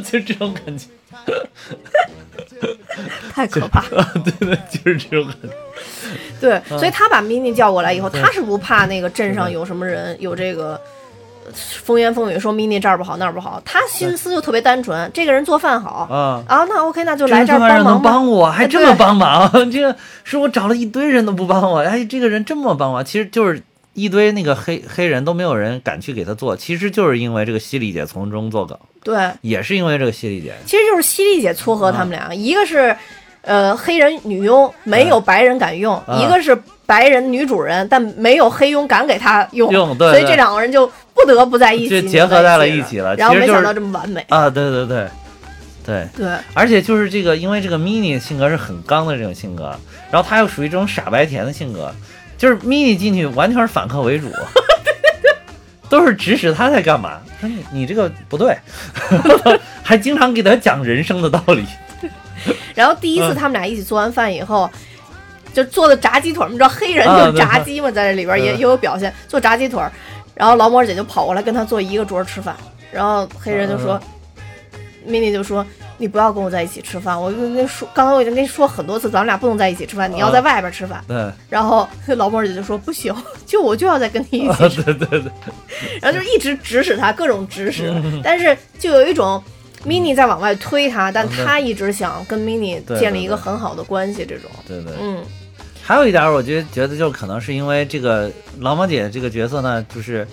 [0.10, 0.88] 就这种感觉。
[3.34, 3.82] 太太可怕。
[4.24, 5.50] 对对，就是这种感觉。
[6.40, 10.80] 对，嗯所以他把 mini 叫过来以后，对他是不怕那个镇上有什么人有这个呃
[11.54, 16.44] 风言风语说 mini 这儿不好那儿不好，他心思就特别单纯，这个人做饭好啊。
[16.48, 18.02] 啊，那 OK，那就来这儿帮忙。
[18.02, 18.12] 吧。
[18.12, 23.62] 帮我，还哎这么帮忙，这个是我找了一堆人都不帮我，哎，这个人这么帮我，其实就是
[23.94, 32.96] 一堆那个黑黑人都没有人敢去给他做，其实就是因为这个犀利姐从中作梗，对，也是因为这个犀利姐，其实就是犀利姐撮合他们嗯俩，一个是
[33.42, 36.22] 呃黑人女佣没有白人敢用，啊。
[36.22, 36.58] 一个是
[36.92, 45.08] 白人女主人，但没有黑佣敢给她用，用对对所以这两个人就不得不在一起，就结合在了一起了然后没想到这么完美，啊，对对对
[45.86, 46.08] 对。
[46.16, 49.74] 对而且就是这个，因为这个 mini 性格是很刚的这种性格，
[50.12, 51.94] 然后他又属于这种傻白甜的性格，
[52.38, 54.28] 就是 mini 进去完全是反客为主，
[55.90, 58.56] 都是指使他在干嘛，说你你这个不对，
[59.82, 61.66] 还经常给他讲人生的道理。
[62.76, 64.70] 然后第一次嗯他们俩一起做完饭以后。
[65.54, 69.92] 就做的炸鸡腿儿，你知道黑人啊就是炸鸡嘛，在这里边也嗯也有表现，做炸鸡腿儿，
[70.34, 72.56] 然后劳模姐就跑过来跟他坐一个桌儿吃饭，
[72.92, 74.00] 然后黑人就说
[75.08, 75.66] ，mini 就说
[75.98, 81.04] 你不要跟我在一起吃饭，我就跟你说，刚才我已经跟你说很多次，咱们俩不能在一起吃饭，你要在外边吃饭。
[81.08, 83.14] 对，然后 劳模姐就说不行，
[83.46, 85.32] 就我就要再跟你一起吃，对对对，
[86.02, 88.22] 然后就一直指使他，各种指使，嗯。
[88.24, 89.42] 但是就有一种。
[89.84, 94.94] mini 在往外推他，但他一直想跟 mini 对建立一个很好的关系，这种，对对。
[95.02, 95.24] 嗯，
[95.84, 100.26] 还有一点儿，我觉得觉得就可能是因为这个劳模姐这个角色呢，就是，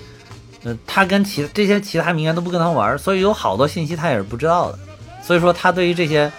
[0.62, 4.78] 呃，她跟其这些其他名媛都不跟她玩儿，所以有好多信息她也是不知道的，
[5.22, 6.30] 所以说她对于这些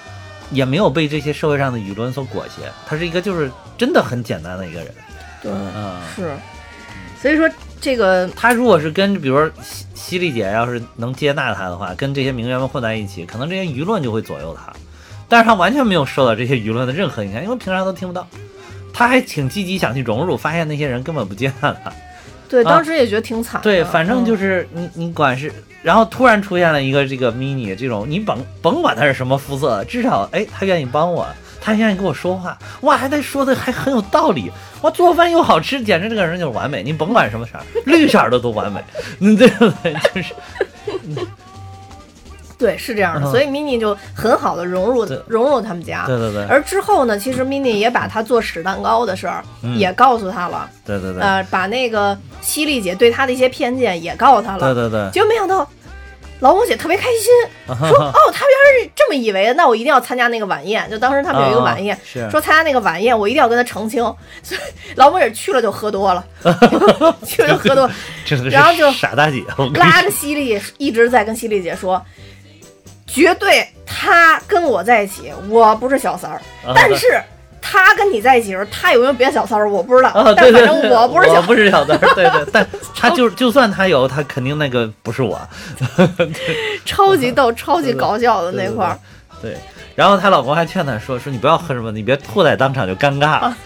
[0.51, 4.93] 也没有被这些社会上的舆论所裹挟，她是一个就是真的很简单的一个人，
[5.41, 6.31] 对，嗯，是，
[7.21, 7.49] 所以说
[7.81, 14.71] 这个她如果是跟比如说犀犀利姐要是能接纳她的话，跟这些名媛们混在一起，可能这些舆论就会左右她，
[15.27, 18.25] 但是她完全没有受到这些舆论的任何影响，因为平常都听不到。
[18.99, 21.73] 她还挺积极，想去融入，发现那些人根本不见了。
[22.49, 23.63] 对，啊当时也觉得挺惨的。
[23.63, 25.49] 对，反正就嗯是你你管是，
[25.81, 31.25] 然后突然出现了一个这个 mini 这种，你甭甭管他是什么肤色，至少哎他愿意帮我，
[31.61, 38.83] 他愿意跟我说话，哇还在说的还很有道理，哇做饭又好吃，简直这个人就是完美，你甭管什么色儿，绿色儿的都完美，
[39.17, 39.93] 你对不对？
[40.13, 40.33] 就是
[42.59, 46.05] 对是这样的，嗯所以 mini 就很好的融入融入他们家。
[46.05, 54.73] 对对对而之后呢，其实 mini 也把他做屎蛋糕的事儿嗯也告诉他了，对对对呃，把那个犀利姐对他的一些偏见也告诉他了。
[54.73, 55.67] 对对对，结果没想到，
[56.41, 61.97] 劳模姐特别开心，说：“哦，他要是这么以为，那我一定要参加那个晚宴。”就当时他们有一个晚宴，
[62.31, 64.01] 说参加那个晚宴，我一定要跟他澄清。
[64.41, 64.61] 所以
[64.95, 66.25] 劳模姐去了就喝多了，
[67.25, 67.89] 去了就喝多
[68.49, 69.43] 然后就傻大姐，
[69.75, 72.01] 拉着犀利一直在跟犀利姐说，
[73.09, 77.07] 绝对他跟我在一起，我不是小三儿，啊但是
[77.61, 85.39] 他跟你在一起的时候，他有没有别的小三儿我不知道，啊，但对对对，反正我不是小不是小三儿，对对，但 他就就算他有，他肯定那个不是我，
[86.85, 88.97] 超级逗、 超级搞笑的那块儿。
[89.41, 89.57] 对，
[89.95, 93.47] 然后她老公还劝她说：“说你不要喝什么，你别吐在当场就尴尬了。
[93.47, 93.57] 啊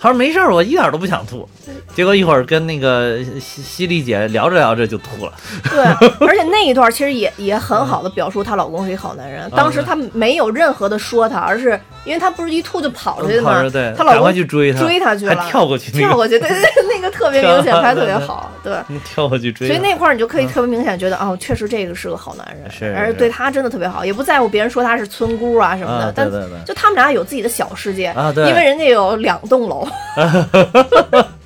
[0.00, 1.48] 她说：“没事儿，我一点儿都不想吐。”
[1.94, 5.32] 结果一会儿跟那个犀犀利姐聊着聊着就吐了。
[5.68, 5.84] 对，
[6.26, 9.50] 而且那一段其实也也很好的表述她老公是一好男人。
[9.50, 13.68] 当时她没有任何的说他，而是因为她不是一吐就跑出去的吗？
[13.70, 16.48] 对，她老公去追她，追她去了，还跳过去那个，跳过去，对
[16.94, 18.74] 那个特别明显， 拍得特别好，对。
[19.04, 19.66] 跳过去追。
[19.66, 29.87] 所以那块儿你就可以特别明显觉得，哦，确实这个是个好男人，是是而对他真的特别好，也不在乎别人说他是村姑啊什么的，啊，但对对对，就他们俩有自己的小世界，啊对因为人家有两栋楼，就是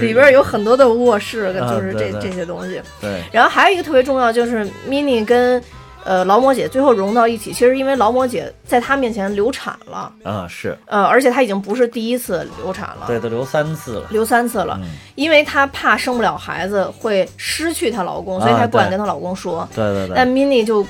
[0.00, 2.80] 里边有很多的卧室，啊就是这这些东西。
[3.00, 5.62] 对然后还有一个特别重要，就是 mini 跟
[6.04, 14.06] 呃劳模姐最后融到一起，其实因为劳模姐在她面前流产了，啊是，呃，而且她已经不是第一次流产了，对，都流三次了。
[14.10, 19.68] 流三次了，嗯，因为她怕生不了孩子会失去她老公，所以啊她不敢跟她老公说。
[19.76, 20.84] 对对但对，mini 就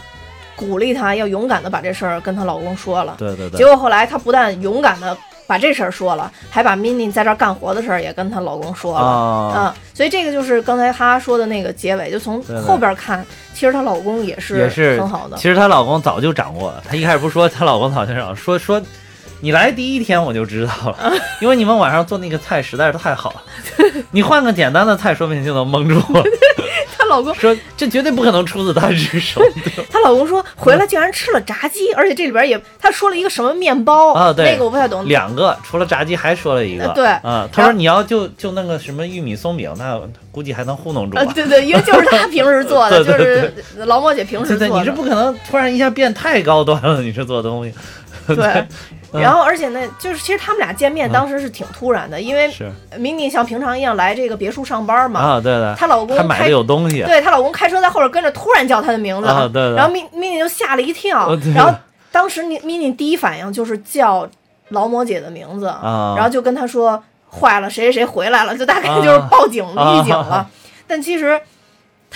[0.56, 3.16] 鼓励她要勇敢的把这事儿跟她老公说了。
[3.18, 5.14] 对对对，结果后来她不但勇敢的
[5.46, 9.00] 把这事儿说了，还把 mini 在这儿干活的事儿也跟她老公说了。
[9.00, 15.36] 啊，啊，所以这个就是刚才哈哈说的那个结尾，就从后边看，其实她老公也是也是很好的。
[15.36, 18.80] 其实她老公早就掌握了，她一开始不是说她老公早就掌握，说说
[19.40, 23.42] 你来第一天我就知道了， 因为你们晚上做那个菜实在是太好了，
[24.12, 26.24] 你换个简单的菜，说不定就能蒙住我。
[27.04, 29.42] 她老公，说这绝对不可能出自她之手
[29.90, 34.14] 她老公说回来竟然吃了炸鸡，而且这里边也她说了一个什么面包。
[34.14, 34.52] 啊对。
[34.52, 35.06] 那个我不太懂。
[35.06, 37.06] 两个，除了炸鸡还说了一个，呃对。
[37.06, 40.00] 啊，他说你要就就那个什么玉米松饼，那
[40.32, 44.82] 估计还能糊弄住呃，对对，因为就是她平时做的， 对对就是劳模姐平时对对，做的。
[44.82, 47.74] 你是不可能突然一下变太高端了，你是做东西。
[48.26, 48.68] 对， 嗯
[49.20, 52.70] 然后而且呢，就是其实他们俩见面当时是挺突然的，因为是。
[52.98, 59.74] Mini 像平常一样来这个别墅上班嘛，啊，对对，她老公还买开的有东西，对她老公开车在后边跟着，突然叫她的名字，啊对对。
[59.76, 61.72] 然后 Min Mini 就吓了一跳，哦然后
[62.12, 64.28] 当时你 Mini 第一反应就是叫
[64.68, 66.14] 劳模姐的名字，啊。
[66.16, 69.00] 然后就跟她说坏了，谁谁谁回来了，就大概啊。
[69.02, 70.48] 就是报警预警了。
[70.86, 71.40] 但其实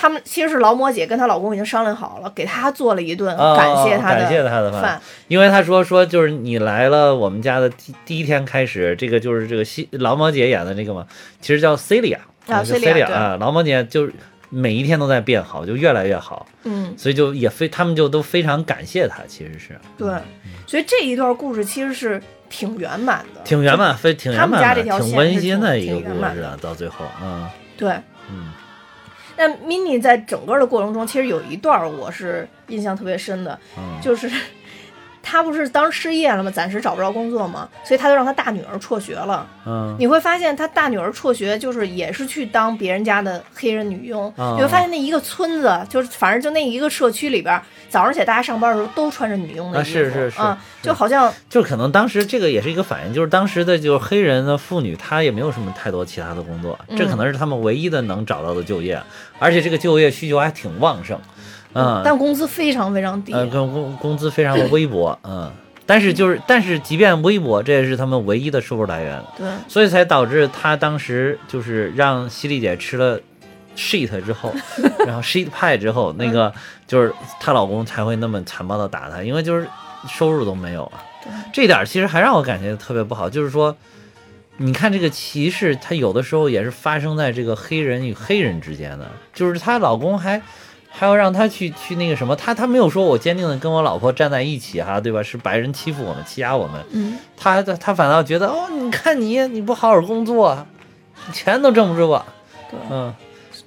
[0.01, 4.83] 他们其实是劳模姐跟她老公已经商量好了，给她做了一顿啊感谢她感谢她的饭。
[4.83, 5.01] 饭。
[5.27, 11.05] 因为她说说就是你来了我们家的第第一天开始，这个就是这个西劳模姐演的这个嘛，
[11.41, 13.13] 其实叫 Celia 啊就 Celia，Celia 对。
[13.13, 14.13] 啊，劳模姐就是
[14.51, 19.77] 每一天都在变好，就越来越好，嗯，所以就也非他们就都非常感谢她，其实是。
[19.97, 20.09] 对，
[20.65, 27.49] 所以这一段故事其实是挺圆满的，挺圆满，非挺圆满挺温馨的一个故事啊，到最后，嗯。
[27.77, 27.93] 对。
[29.39, 34.01] 嗯那 Mini 在整个的过程中，其实有一段儿我是印象特别深的，嗯。
[34.03, 34.29] 就是
[35.31, 36.51] 他不是当时失业了吗？
[36.51, 39.47] 暂时找不着工作吗，所以他就让他大女儿辍学了。
[39.67, 44.33] 嗯你会发现他大女儿辍学，就是也是去当别人家的黑人女佣。
[44.37, 47.61] 哦你会发现那一个村子，就是反正就那一个社区里边，
[47.91, 58.99] 早上起来大家上班的时候都穿着女佣的啊衣服，是是是啊，就好像就可能当时这个也是一个反应，就是当时的就是黑人的妇女，她也没有什么太多其他的工作，这可能是他们唯一的能找到的就业，
[59.39, 61.21] 而且这个就业需求还挺旺盛，
[61.75, 63.33] 嗯，但工资非常非常低。
[63.33, 65.53] 呃，工工工资非常的微薄， 嗯，
[65.85, 73.21] 但是就是但是即便微薄，这也是他们唯一的收入来源，对，所以才导致她当时就是让犀利姐吃了
[73.77, 74.53] shit 之后，
[75.07, 76.53] 然后 shit 派之后，那个
[76.87, 79.69] 就是她老公才会那么残暴的打她，因为就是
[80.09, 81.05] 收入都没有啊。
[81.23, 83.77] 对这点儿其实还让我感觉特别不好，就是说，
[84.57, 90.41] 你看这个歧视，它有的时候也是发生在这个黑人与黑人之间的，就是她老公还。
[90.91, 95.23] 还要让他去去那个什么，他他没有说我坚定的跟我老婆站在一起哈，对吧？
[95.23, 100.67] 是白人欺负我们、欺压我们，嗯，他他他反倒觉得哦，你看你你不好好工作，
[101.33, 102.21] 钱都挣不住，
[102.71, 102.79] 对。
[102.91, 103.15] 嗯。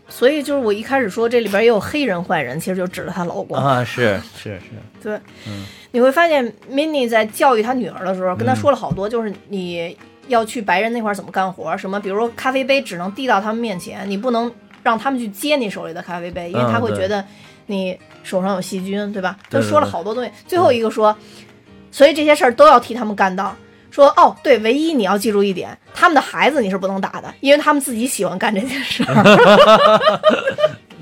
[0.10, 3.58] 所以就是我一开始说这里边也有黑人坏人，其实就指了她老公。
[3.58, 4.62] 啊是是是，
[5.02, 5.16] 对，
[5.48, 5.66] 嗯。
[5.92, 9.96] 你会发现 Minnie 在教育她女儿的时候，跟她说了好多，就是你
[10.28, 14.52] 要去白人那块儿怎么干活，什么，比如说咖啡杯只能递到他们面前，你不能
[14.84, 17.24] 让他们去接你手里的咖啡杯，因为他会觉得
[17.68, 19.38] 你手上有细菌，对吧？
[19.50, 21.16] 对他说了好多东西，最后一个说，
[21.92, 23.56] 所以这些事儿都要替他们干到。
[23.90, 30.00] 说哦，对，唯一你要记住一点，他们的孩子你是不能打的，因为他们自己喜欢干这件事儿。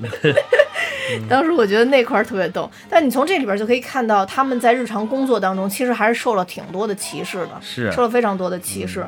[1.28, 9.06] 当时我觉得那块儿特别逗，但你从这里边就可以看到，他们在日常工作当中其实还是受了挺多的歧视的，是受了非常多的歧视。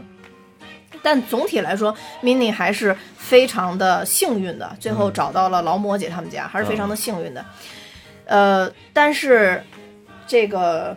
[1.03, 7.45] 但总体来说，Mini 还是非常的幸运的，最后找到了劳模姐他们家，还是非常的幸运的。
[8.25, 9.63] 呃，但是
[10.27, 10.97] 这个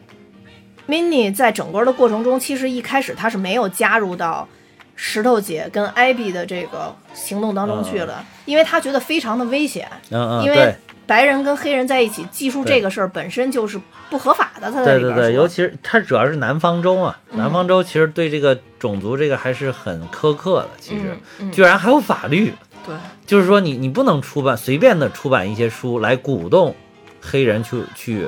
[0.87, 4.47] Mini 在整个的过程中，其实一开始她是没有加入到
[4.95, 10.75] 石头姐跟艾比的这个行动当中去了，因为她觉得非常的危险，嗯嗯因为对
[11.07, 21.17] 白人跟黑人在一起记述这个事儿本身就是不合法的，他对对对，尤其是它主要是南方州嘛，嗯南方州其实对这个种族这个还是很苛刻的，其实。
[21.51, 22.53] 居然还有法律，
[22.85, 22.95] 对。
[23.25, 26.75] 就是说你你不能出版随便的出版一些书来鼓动
[27.21, 28.27] 黑人去去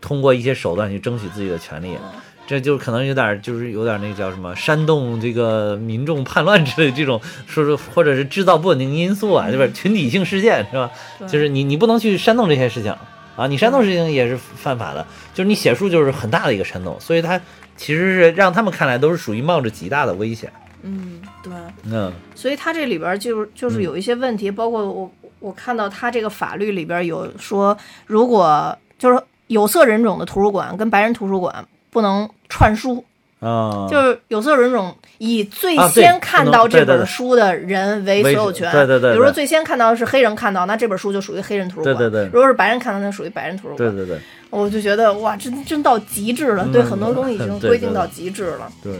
[0.00, 1.98] 通过一些手段去争取自己的权利，
[2.46, 9.72] 这就可能有点就是有点那个叫什么煽动这个民众叛乱之类的这种说是或者是制造不稳定因素啊，对吧？
[9.74, 10.90] 群体性事件是吧？
[11.20, 12.94] 就是你你不能去煽动这些事情
[13.36, 17.40] 啊，你煽动事情也是犯法的，就是你写书就是很大的一个煽动，所以他
[17.76, 20.52] 其实是让他们看来都是属于冒着极大的危险。
[20.82, 21.52] 嗯对，
[21.90, 27.76] 嗯所以他这里边就是就是有一些问题，包括我我看到他这个法律里边有说，
[28.06, 33.04] 如果就是有色人种的图书馆跟白人图书馆不能串书，
[33.40, 38.72] 啊，就是有色人种以最先看到这本书的人为所有权。
[38.72, 41.94] 对对对对比如说最先看到的是黑人看到，那这本书就属于黑人图书馆。
[41.94, 43.94] 对对对如果是白人看到，那属于白人图书馆。
[43.94, 48.72] 对对对我就觉得哇，真真到极致了，嗯对很多东西已经 规定到极致了。
[48.82, 48.94] 对，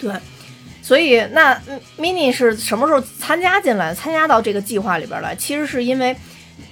[0.00, 0.12] 对，
[0.82, 5.34] 所以那嗯 Mini 是什么时候参加进来，参加到这个计划里边来？
[5.34, 6.16] 其实是因为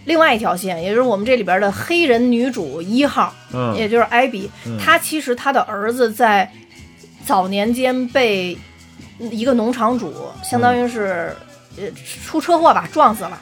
[0.04, 3.74] 另外一条线，也就是我们这里边的黑人女主一号，嗯。
[3.76, 4.78] 也就是艾比，嗯。
[4.78, 6.50] 她其实她的儿子在
[7.24, 8.56] 早年间被
[9.18, 10.12] 一个农场主，
[10.42, 11.34] 相当于是、
[11.76, 11.84] 呃
[12.26, 13.38] 出车祸吧，撞死了。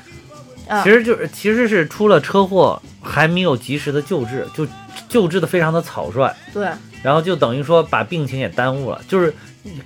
[0.69, 0.83] 啊。
[0.83, 4.67] 其，实就是其实是出了车祸，还没有及时的救治，就
[5.09, 6.69] 救治的非常的草率，对，
[7.03, 9.33] 然后就等于说把病情也耽误了，就是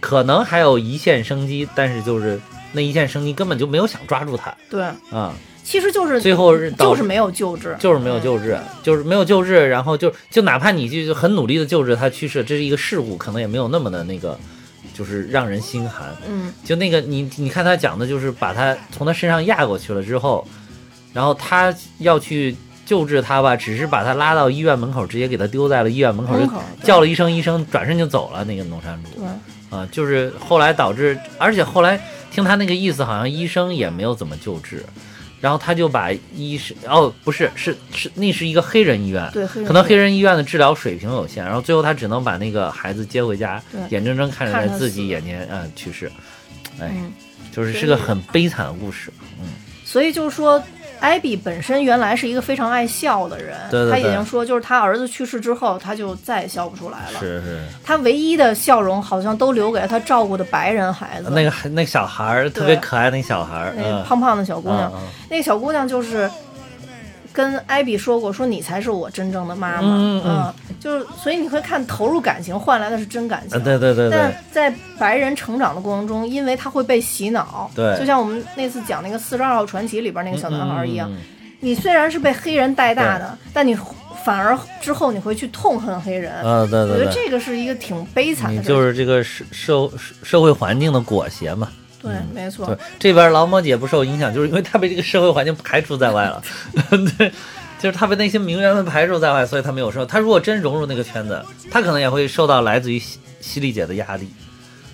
[0.01, 2.41] 可能还有一线生机，但是就是
[2.73, 5.35] 那一线生机根本就没有想抓住他对，啊，
[5.71, 14.37] 其实就是最后是就是没有救治，就是没有救治，就是没有救治，然后就就哪怕你就很努力的救治他去世，这是一个事故，可能也没有那么的那个，
[14.93, 16.13] 就是让人心寒。
[16.27, 20.45] 嗯，就那个你你看他讲的就是把他从他身上压过去了之后，
[21.13, 26.35] 然后他要去救治他吧，只是把他拉到医院门口，直接给他丢在了医院门口，
[26.83, 28.43] 叫了一声医生，转身就走了。
[28.43, 32.01] 那个农山主对，啊，就是后来导致，而且后来
[32.33, 34.85] 听他那个意思，好像医生也没有怎么救治。
[35.41, 46.13] 然后他就把医生哦，不是，是是那是一个黑人医院，对，黑人可能黑人医院的治疗水平有限，然后最后他只能把那个孩子接回家，眼睁睁看着他在自己眼前嗯去世，
[46.79, 47.13] 哎，嗯，
[47.51, 49.13] 就是是个很悲惨的故事。
[49.41, 49.47] 嗯。
[49.85, 50.63] 所以就是说，
[51.01, 53.93] 艾比本身原来是一个非常爱笑的人，对对对。
[53.93, 57.19] 他已经说，就是他儿子去世之后，他就再也笑不出来了。
[57.19, 64.93] 是是，他唯一的笑容好像都留给了他照顾的白人孩子，那个那个小孩儿特别可爱，那小孩那个胖胖的小姑娘，
[65.29, 66.31] 那个小姑娘就是
[67.41, 77.99] 跟艾比说过，说你才是我真正的妈妈，嗯嗯就是所以你会看投入感情换来的是真感情，啊对对对但，在白人成长的过程中，因为他会被洗脑，对。
[77.99, 81.11] 就像我们那次讲那个《四十二号传奇》里边那个小男孩一样，
[81.61, 83.75] 你虽然是被黑人带大的，但你
[84.23, 86.33] 反而之后你会去痛恨黑人。
[86.43, 89.91] 嗯啊，对对我觉得对对，这个是一个挺悲惨你就是这个社社
[90.23, 91.69] 社会环境的裹挟嘛。
[92.03, 96.43] 对，没错对，，这边劳模姐不受影响，就是因为她被这个社会环境排除在外了。
[97.19, 97.31] 对，
[97.79, 100.05] 就是她被那些名媛们排除在外，所以她没有受。
[100.07, 104.33] 她如果真融入那个圈子，她可能也会受到来自于犀犀利姐的压力。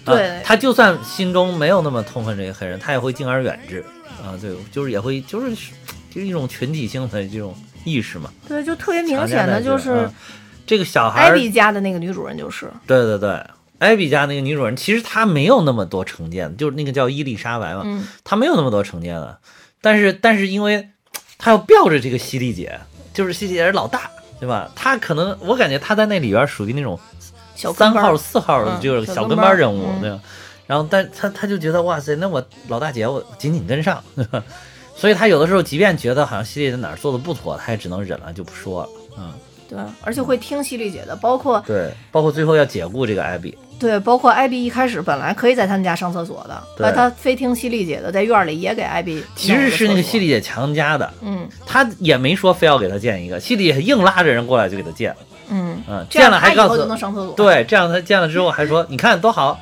[0.04, 3.84] 啊对她就算心中没有那么痛恨这些黑人，她也会敬而远之。
[4.24, 5.54] 啊，对，就是也会，就是
[6.10, 7.54] 就是一种群体性的这种
[7.84, 8.30] 意识嘛。
[8.48, 10.14] 对，就特别明显的就是嗯
[10.66, 13.40] 这个小孩儿，艾比家的那个女主人就是，对对对，
[13.78, 17.82] 艾比家那个女主人，其实她没有那么多成见，就是那个叫伊丽莎白嘛。
[17.84, 19.38] 嗯，他没有那么多成见了，
[19.80, 20.88] 但是但是因为
[21.38, 22.80] 她要吊着这个犀利姐，
[23.12, 24.10] 就是犀利姐是老大，
[24.40, 24.70] 对吧？
[24.74, 26.98] 她可能我感觉她在那里边属于那种
[27.54, 30.20] 三号、四号就是小小跟班人物，嗯对吧？
[30.66, 34.42] 然后但她她就觉得哇塞，那我老大姐我紧紧跟上，对吧？
[34.96, 38.88] 所以她有的时候即便觉得好像犀利在哪儿做的不妥，她也只能忍了就不说了。
[39.18, 39.32] 嗯，
[39.68, 55.16] 对，而且会听犀利姐的，包括对，包括最后要解雇这个艾比，对，包括艾比一开始本来可以在他们家上厕所的，后来对他非听犀利姐的，在院里也给艾比其实是那个犀利，姐强加的，嗯他也没说非要给他建一个，犀利姐硬拉着人过来就给他建了。
[55.48, 59.60] 嗯，嗯，建了还告诉能上厕所，对，这样他建了之后还说，你看多好，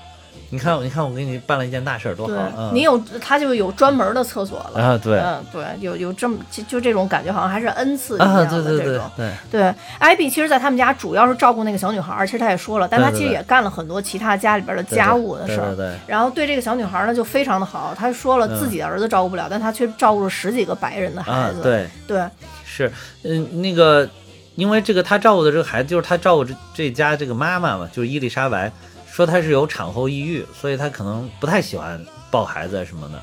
[0.54, 4.80] 你看你看我给你办了一件大事儿，多好，嗯，你有他就有专门的厕所了。
[4.80, 9.10] 啊对嗯，对，有有这么就就这种感觉，好像还是恩赐一啊样对对对的这种。
[9.16, 15.74] 对，对，艾比其实，在他们家主要是照顾那个小女孩儿，其实他也说了，但他其实也干了很多其他家里边的家务的事儿。
[15.74, 17.92] 对对对，然后对这个小女孩儿呢，就非常的好。
[17.98, 21.58] 他说了，嗯自己的儿子照顾不了，但他却照顾了十几个白人的孩子。
[21.58, 22.22] 啊对对
[22.64, 22.90] 是，
[23.24, 24.08] 嗯那个，
[24.54, 28.70] 因为这个他照顾的这个孩子，就是他照顾这这家这个妈妈嘛，就是伊丽莎白，
[29.14, 33.22] 说她是有产后抑郁，所以她可能不太喜欢抱孩子啊什么的，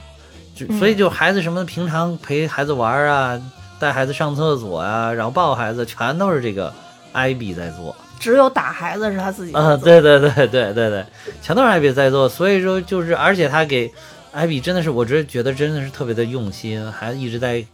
[0.56, 0.80] 就嗯。
[0.80, 3.42] 所以就孩子什么平常陪孩子玩儿啊，
[3.78, 6.74] 带孩子上厕所啊，然后抱孩子，全都是这个
[7.12, 7.94] 艾比在做。
[8.22, 11.06] 只有打孩子是他自己啊，对对对对对对，
[11.42, 13.92] 全都是艾比在做，所以说就是，而且他给
[14.32, 17.66] 艾比真的是，我真觉得真的是特别的用心，还一直在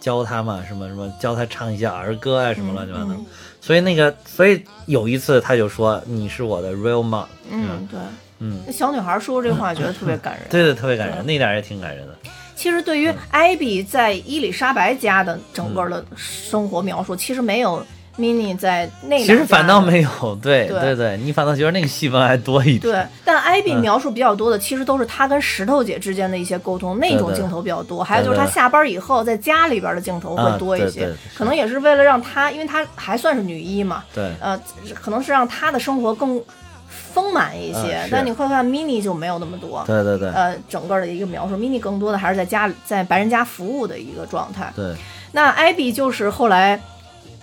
[0.00, 3.10] 教他嘛，什么什么教他唱一些儿歌啊，什么乱七八糟。
[3.10, 3.26] 嗯
[3.60, 8.00] 所以那个，所以有一次他就说你是我的 real mom，嗯，对。
[8.42, 10.44] 嗯，那小女孩说这话，觉得特别感人。
[10.48, 12.16] 对对，特别感人，那点儿也挺感人的。
[12.56, 17.84] 其实对于艾比在伊丽莎白家的整个的生活描述，其实没有
[18.18, 22.80] mini 在那两其实反倒没有，对对对对，你反倒觉得那个戏份还多一点。
[22.80, 28.04] 对，但艾比嗯描述比较多的，其实都是他跟石头姐之间的一些沟通，那种镜头比较多。
[28.04, 34.60] 还有就是他下班以后在家里边的镜头会啊多一些可能也是为了让她，因为她还算是女一嘛，对呃，
[34.94, 36.40] 可能是让她的生活更
[37.12, 38.06] 丰满一些。
[38.10, 39.82] 但你会看 mini 就没有那么多。
[39.86, 44.72] 对对对呃，整个的一个描述，mini 更多的还是在家里在白人家服务的一个状态。
[44.76, 44.94] 对，
[45.32, 46.80] 那艾比就是后来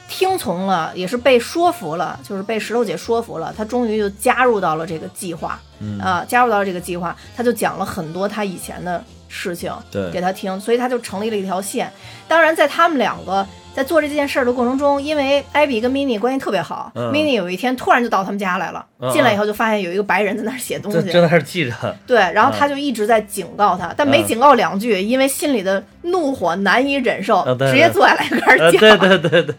[0.08, 6.00] 听从了，也是被说服了，就是被石头姐说服了，她终于就加入到了这个计划，嗯。
[6.00, 10.10] 啊，加入到了这个计划，她就讲了很多她以前的事情对。
[10.12, 11.92] 给她听，所以她就成立了一条线。
[12.28, 13.46] 当然，在他们两个
[13.76, 17.08] 在做这件事儿的过程中，因为艾比跟 mini 关系特别好、嗯。
[17.08, 21.96] M i n i 有一天突然就到他们家来了，嗯进来以后就发现有一个白人在那儿写东西，这真的是记着。
[22.06, 22.56] 对，然后嗯。
[22.58, 24.26] 他就一直在警告他，但没嗯。
[24.26, 29.00] 警告两句，因为心里的怒火难以忍受，直接坐下来开呃，始对讲。
[29.00, 29.56] 对对对对，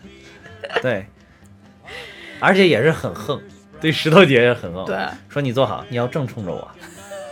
[2.41, 3.41] 而且也是很横，
[3.81, 4.85] 对石头姐也很横。
[4.85, 4.97] 对，
[5.29, 6.68] 说你坐好，你要正冲着我，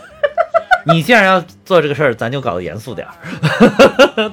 [0.85, 3.13] 你既然要做这个事儿，咱就搞得严肃点儿。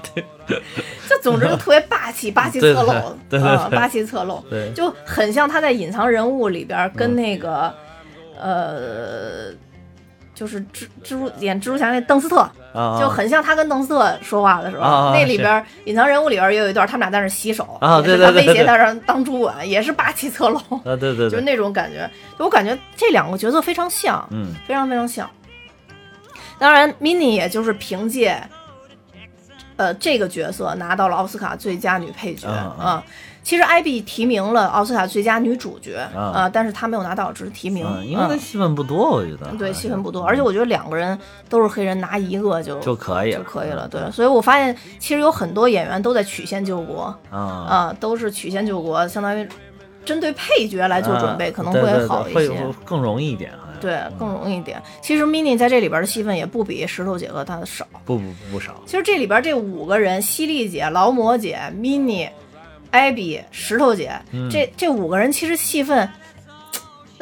[1.09, 7.73] 就总之就特别霸气，霸气侧漏，对对霸气侧漏，对，就很像他在隐藏人物里边跟那个，
[8.39, 9.51] 呃，
[10.35, 12.41] 就是蜘蜘蛛演蜘蛛侠那邓斯特，
[12.75, 22.11] 啊，就很像他跟邓斯特说话的时候，那里边隐藏人物里边也有一段，他们俩在那洗手，啊也是威胁他让当主管，也是霸气侧漏，啊，对对 就是，那种感觉。
[22.39, 25.31] 我感觉这两个角色非常像，嗯非常非常像。
[26.59, 28.43] 当然，mini 也就是凭借，
[29.77, 33.05] 呃，这个角色拿到了奥斯卡最佳女配角嗯嗯啊。
[33.45, 37.87] 其实艾比提名了奥斯卡最佳女主角啊啊，但是她没有拿到，只是提名。
[37.87, 41.17] 嗯，因为戏份不多，我觉得对戏份不多，嗯而且我觉得两个人
[41.49, 43.87] 都是黑人，拿一个就就可以就可以了。
[43.87, 49.47] 对，所以我发现其实有很多演员都在曲线救国啊啊，都是曲线救国，相当于
[50.07, 52.39] 针对配角来做准备，啊可能对对对好一些。
[52.39, 54.83] 会会更容易一点，对，更容易一点。
[55.03, 57.87] 其实 mini 在这里边的戏份也不比石头姐和她的少。
[58.07, 62.29] 不不不少，其实这里边这五个人，犀利姐、劳模姐、mini、
[62.95, 66.09] 艾比、石头姐，嗯这这五个人其实戏份。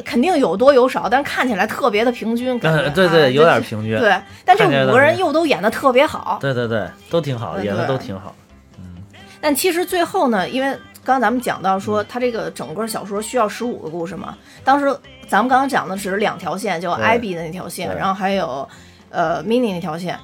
[0.05, 6.37] 肯定有多有少，但看起来特别的平均，感觉、嗯，对啊对，有就点平均，对，但这五个人又都演的特别好。
[6.41, 8.35] 对对对，都挺好，对演的都挺好，
[8.79, 8.97] 嗯
[9.39, 10.67] 但其实最后呢，因为
[11.05, 14.85] 刚刚咱们讲到嗯说，他这个整个小说需要十五个故事嘛，当时
[15.27, 18.67] 咱们刚刚讲的只是两条线，就艾比的那条线，然后还有
[19.09, 20.19] 呃 mini 那条线。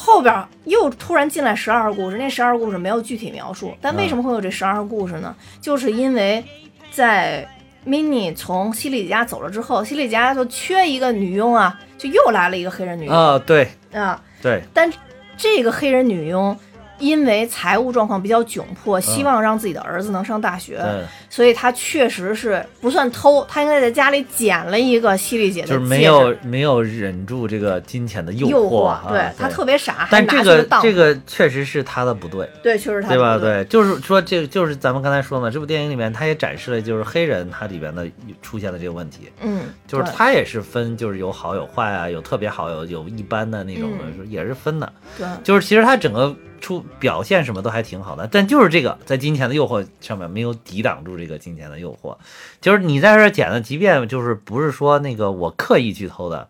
[0.00, 5.34] 后边又突然进来十二个故事，那十二个故事没有具体描述，但为什么会有这十二个故事呢？
[5.60, 6.44] 就是因为
[6.92, 7.46] 在
[7.84, 13.14] mini 从西里家走了之后，西里家就缺一个女佣啊，就又来了一个黑人女佣。
[13.14, 13.68] 啊，对。
[13.92, 14.88] 啊，对，但
[15.36, 16.56] 这个黑人女佣
[16.98, 33.34] 因为财务状况比较窘迫，希望让自己的儿子能上大学，对，所以他确实是不算偷，他应该在家里捡了一个犀利姐的，就是没有没有忍住这个金钱的诱惑，啊对他特别傻，但这个这个确实是他的不对，对，确实他对吧？
[33.34, 33.48] 不对。
[33.48, 38.06] 对，就是说这就是咱们刚才说嘛，这部电影里面他也展示了就是黑人他里边的
[38.42, 44.28] 出现的这个问题，嗯，就是他也是分就是有好有坏啊，有特别好有有一般的那种的，嗯。
[44.28, 44.92] 也是分的。
[45.16, 45.26] 对。
[45.42, 52.16] 就是其实他整个出表现什么都还挺好的，但就是这个在金钱的诱惑上面没有抵挡住这个金钱的诱惑。
[52.60, 56.48] 就是你在这捡的，即便就是不是说那个我刻意去偷的，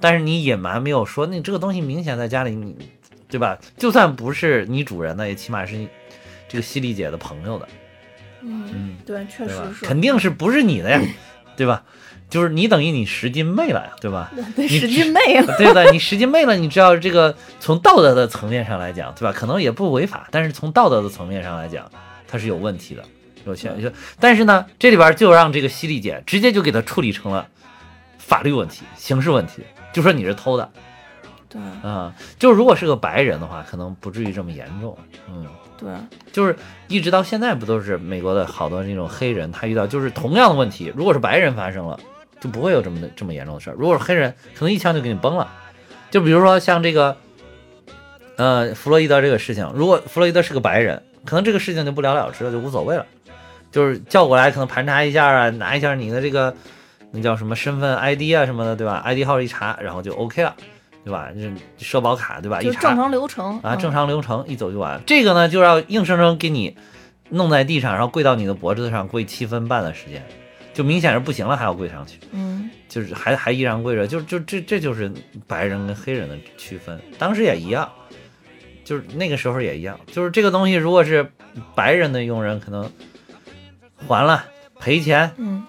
[0.00, 2.76] 但是你隐瞒没有说那这个东西明显在家里你，
[3.28, 3.58] 对吧？
[3.76, 5.88] 就算不是你主人的，也起码是你
[6.48, 7.68] 这个犀利姐的朋友的，
[8.42, 9.48] 嗯嗯，对，确？
[9.48, 11.00] 实是，肯定是不是你的呀，
[11.56, 11.82] 对吧？
[12.28, 14.30] 就是你等于你拾金昧了呀，对吧？
[14.56, 19.32] 对，你使劲妹了， 对的，你拾金昧了，你知道这个从道德的层面上来讲，对吧？
[19.32, 21.90] 可能也不违法，但是从道德的层面上来讲，
[22.26, 23.02] 它是有问题的，
[23.44, 27.46] 有钱就，但是呢，这里边就让这个犀利姐直接就给他处理成了
[28.18, 29.62] 法律问题、刑事问题，
[29.92, 30.68] 就说你是偷的
[31.48, 34.96] 对啊、就如果是个白人的话，可能不至于这么严重，
[35.28, 35.46] 嗯。
[35.78, 35.90] 对
[36.32, 36.56] 就是
[36.88, 42.00] 一直到现在，不都是美国的好多那种黑人，他遇到就是同样的问题，如果是白人发生了，
[42.46, 43.76] 就不会有这么的这么严重的事儿。
[43.76, 45.50] 如果是黑人，可能一枪就给你崩了。
[46.10, 47.16] 就比如说像这个，
[48.36, 53.04] 呃，弗洛伊德这个事情，如果弗洛伊德是个白人，可能这个事情就不了了之了，就无所谓了。
[53.72, 56.54] 就是叫过来，可能盘查一下啊，拿一下你的这个
[57.10, 60.54] 那叫什么身份 ID 啊什么的，对吧？ID 号一查，然后就 OK 了，
[61.04, 61.28] 对吧？
[61.34, 62.62] 这社保卡，对吧？
[62.62, 65.00] 一查正常流程啊，嗯正常流程一走就完。
[65.04, 66.76] 这个呢，就要硬生生给你
[67.30, 70.24] 弄在地上，然后跪到你的脖子上跪七分半的时间，
[70.76, 75.10] 就明显是不行了，还要跪上去，嗯就是还还依然跪着，就就这这就是
[75.46, 77.90] 白人跟黑人的区分，当时也一样，
[78.84, 81.26] 就是那个时候也一样，就是这个东西如果是
[81.74, 82.90] 白人的佣人，可能
[84.06, 84.44] 还了
[84.78, 85.64] 赔钱，嗯，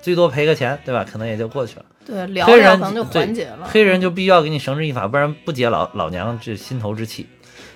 [0.00, 1.04] 最多赔个钱，对吧？
[1.04, 1.84] 可能也就过去了。
[2.06, 3.68] 对，聊黑人聊可能就缓解了。
[3.68, 7.26] 黑人就必须要给你绳之以法，不然不解老老娘这心头之气。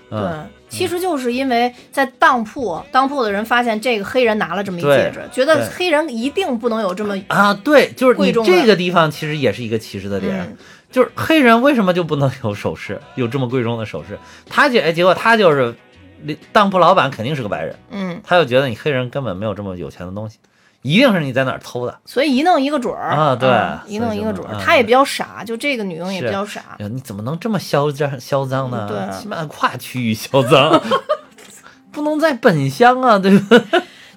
[0.08, 10.56] 对嗯，，其实就是因为在当铺，当铺的人发现这个黑人拿了这么一戒指，觉得黑人一定不能有这么啊，对，就是你贵重这个地方其实也是一个歧视的点，嗯
[10.90, 14.18] 就是黑人为什么就不能有首饰，有这么贵重的首饰？
[14.48, 15.74] 他结哎结果他就是
[16.52, 20.38] 当铺老板肯定是个白人，嗯，他就觉得你黑人根本没有这么有钱的东西，
[20.86, 21.98] 一定是你在哪儿偷的。
[22.04, 24.56] 所以一弄一个准儿啊对嗯一弄一个准儿。
[24.60, 28.86] 她也比较傻，就这个女佣也比较傻你怎么能这么嚣张嚣张呢？
[28.90, 30.80] 嗯对起码跨区域嚣张，
[31.90, 33.62] 不能在本乡啊，对吧？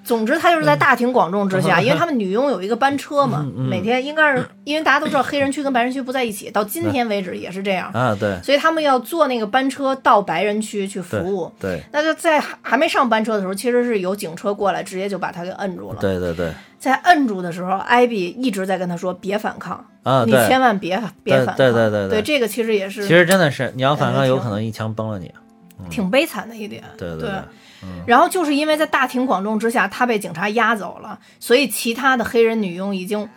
[0.04, 8.40] 总之，他就是在大庭广众之下， 因为他们女佣有一个班车嘛，每天应该是因为大家都知道黑人区跟白人区不在一起，到今天为止也是这样，啊，对。
[8.42, 11.52] 所以他们要坐那个班车到白人区去服务。
[11.60, 15.98] 对那就在还还没上班车的时候，其实是有警车过来，直接就把他给摁住了。
[16.00, 16.52] 对对对。
[16.78, 21.56] 在摁住的时候，艾比一直在跟他说：“别反抗，啊，你，千万别别反抗。
[21.56, 22.20] 对对对对。
[22.20, 25.30] 对这个其实也是其实真的是你要反抗，有可能一枪崩了你。
[25.90, 26.82] 挺悲惨的一点。
[26.96, 27.28] 对对对。
[27.28, 27.38] 对，
[28.06, 33.28] 然后就是因为在大庭广众之下，他被警察押走了，所以其他的黑人女佣已经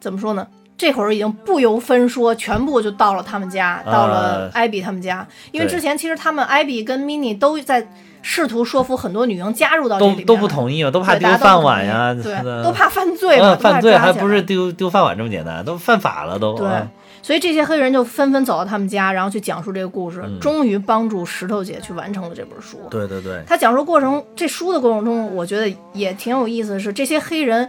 [0.00, 0.46] 怎么说呢？
[0.78, 5.26] 这会儿已经不由分说，全部就到了他们家，到了艾比他们家。
[5.50, 7.88] 因为之前其实他们艾比跟 mini 都在
[8.20, 16.52] 试图说服很多女佣加入到这里面都都不同意，都怕丢饭碗呀，对，都怕犯罪嘛，犯罪还不是丢丢饭碗这么简单，都犯法了都。
[16.52, 16.68] 对。
[16.68, 16.86] 啊，
[17.26, 20.38] 所以这些黑人就纷纷走到他们家，然后去讲述这个故事，嗯。
[20.38, 22.78] 终于帮助石头姐去完成了这本书。
[22.88, 27.68] 对对对，他讲述过程，这书的过程中，我觉得也挺有意思的是，这些黑人，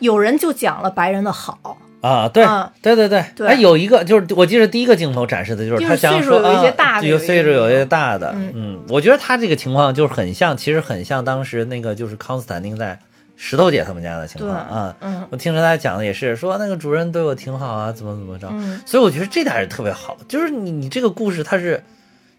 [0.00, 2.72] 有人就讲了白人的好，啊，对啊。
[2.82, 3.46] 对对对，对。
[3.46, 8.52] 哎，有一个就是我记得第一个镜头展示的就是就是他想岁数说有一些啊大的有岁数有一些大的，嗯。
[8.56, 12.98] 嗯，我觉得他这个情况就是很像，其实很像当时那个就是康斯坦丁在
[13.36, 14.96] 石头姐他们家的情况啊。
[15.00, 15.26] 嗯。
[15.30, 21.82] 我听着他讲的也是说那个主人对我挺好啊，怎么怎么着，嗯，所以我觉得这点是特别好，就是你你这个故事它是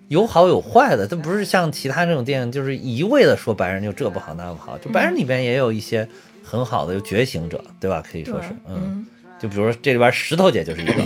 [0.07, 6.07] 有好有坏的，它不是像其他这种电影就是一味的说白人就这不好那不好，就白人里边也有一些
[6.43, 8.01] 很好的有觉醒者，对吧？
[8.09, 11.03] 可以说是，嗯，嗯，就比如说这里边石头姐就是一个，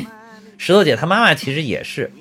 [0.58, 2.12] 石头姐她妈妈其实也是，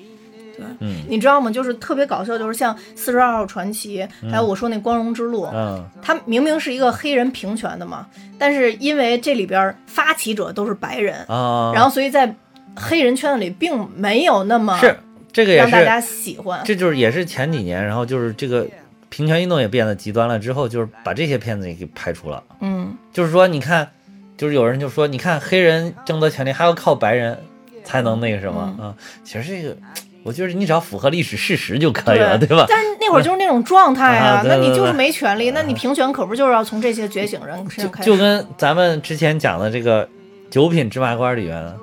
[0.61, 0.87] 对。
[0.87, 1.51] 嗯你知道吗？
[1.51, 3.99] 就是特别搞笑，就是像《四十二号传奇》，
[4.29, 8.07] 还有我说那《光荣之路》，嗯它明明是一个黑人平权的嘛，
[8.37, 12.35] 但是因为这里边发起者都是白人，啊，然后所以在
[12.75, 14.95] 黑人圈子里并没有那么是
[15.33, 16.61] 这个也是，让大家喜欢。
[16.63, 18.67] 这就是也是前几年，然后就是这个
[19.09, 22.41] 平权运动也变得极端了之后，就是把这些片子也给排除了。
[22.61, 23.89] 嗯，就是说，你看，
[24.37, 27.37] 就是有人就说，你看黑人争得权利还要靠白人
[27.83, 29.75] 才能那个什么啊、嗯其实这个，
[30.23, 32.65] 我觉得你只要符合历史事实就可以了，对吧？
[32.69, 38.09] 但是那会儿就是那种状态啊对那你就是没权利，那你平权可不就是要从这些觉醒人身就上开始？
[38.09, 40.07] 就跟咱们之前讲的这个
[40.49, 41.77] 九品芝麻官里面的，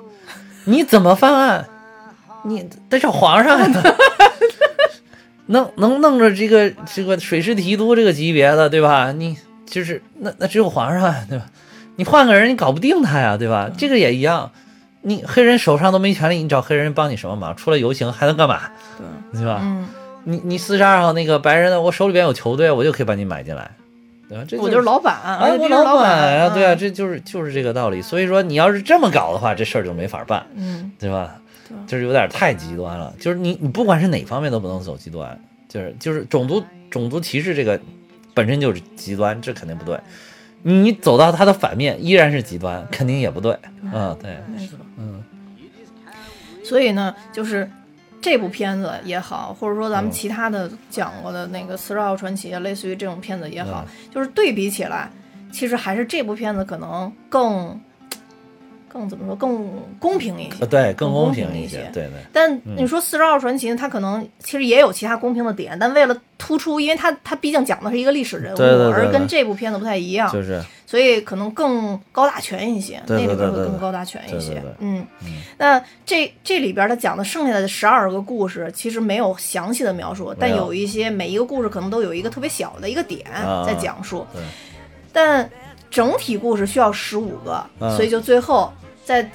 [0.65, 1.65] 你怎么犯案，
[2.43, 3.67] 你得找皇上呀。
[5.47, 9.11] 能能弄着这个这个水师提督这个级别的，对吧？
[9.11, 9.35] 你
[9.65, 11.45] 就是那那只有皇上呀，对吧？
[11.95, 13.69] 你换个人你搞不定他呀，对吧？
[13.75, 14.51] 这个也一样，
[15.01, 17.55] 你黑人手上都没权利，你找黑人帮你什么忙？
[17.55, 18.61] 除了游行还能干嘛？
[18.97, 19.59] 对，对吧？
[19.63, 19.87] 嗯，
[20.25, 23.71] 你你四十二号那个白人的，我手里边有球队，我就可以把你买进来，
[24.27, 24.43] 对吧？
[24.47, 28.01] 这我就是老板，我须是老板呀，对啊，嗯这就是就是这个道理。
[28.01, 31.35] 所以说，你要是这么搞的话，这事儿就没法办，嗯，对吧？
[31.67, 33.13] 对就是有点太极端了。
[33.19, 35.39] 就是你你不管是哪方面都不能走极端，
[35.69, 37.79] 就是就是种族种族歧视这个
[38.33, 39.97] 本身就是极端，这肯定不对。
[40.61, 43.57] 你走到它的反面，依然是极端，肯定也不对。
[43.93, 44.37] 嗯，对，
[46.69, 47.67] 所以呢，就是
[48.21, 50.13] 这部片子也好，或者说咱们嗯。
[50.13, 54.13] 其他的讲过的那个《四十二号传奇》，类似于这种片子也好，嗯。
[54.13, 55.09] 就是对比起来，
[55.51, 57.79] 其实还是这部片子可能更
[58.87, 60.67] 更怎么说，更公平一些呃，。
[60.67, 62.11] 对，更公公平一些对对。
[62.31, 68.59] 但你说《四十二号传奇》，它可能其实也有其他公平的点，但为了突出，因为它它毕竟讲的是一个历史人物，
[68.91, 74.59] 而跟这部片子不太一样，就是所以可能更高大全一些，对对那里边会更高大全一些。
[74.79, 84.41] 嗯，嗯那这这里边他讲的剩下的十二个故事，其实没有详细的描述，但有有一些每一个故事可能都有一个特别小的一个点啊在讲述，对
[85.13, 85.47] 但
[85.91, 88.73] 整体故事需要十五个，嗯所以就最后
[89.05, 89.29] 在。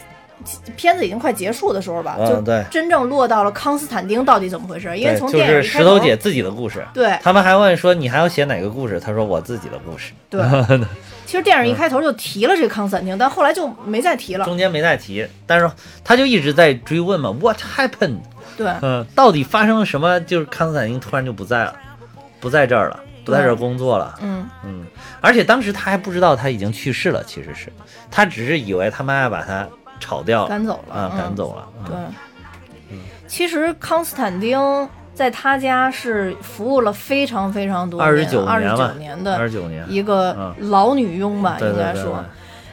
[0.76, 4.94] 片子已经快结束的时候吧，就真正落到了康斯坦丁到底怎么回事？
[4.98, 6.84] 因为，从电影石头姐自己的故事。
[6.92, 9.00] 对他们还问说你还要写哪个故事？
[9.00, 10.42] 他说我自己的故事，对，
[11.26, 14.44] 其实电影一开头就提了这个康斯坦丁，但后来就没再提了。
[14.44, 15.70] 中间没再提，但是
[16.04, 18.18] 他就一直在追问嘛，What happened？
[18.56, 20.20] 对，嗯，到底发生了什么？
[20.20, 21.74] 就是康斯坦丁突然就不在了，
[22.40, 24.14] 不在这儿了，不在这儿工作了。
[24.22, 24.84] 嗯，嗯，
[25.20, 27.72] 而且当时他还不知道他已经去世了，其实是
[28.10, 29.66] 他只是以为他妈要把他
[29.98, 31.68] 炒掉了赶走了啊，嗯赶走了。
[31.80, 31.84] 嗯
[32.90, 34.58] 对，其实康斯坦丁
[35.14, 42.24] 在他家是服务了非常非常多年，29二十年了九年的二十九年，一个老女佣吧，应该说。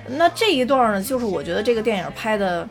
[0.08, 2.68] 那这一段呢，就是我觉得这个电影拍的，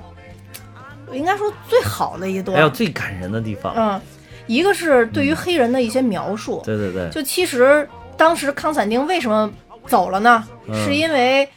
[1.13, 2.77] 应该说最好的一段，还有段。
[2.77, 3.73] 最感人的地方。
[3.77, 4.01] 嗯，
[4.47, 9.51] 一个是对于黑人的一些描述，对对对，就其实当时康斯坦丁为什么
[9.87, 10.45] 走了呢？
[10.67, 11.49] 嗯是因为。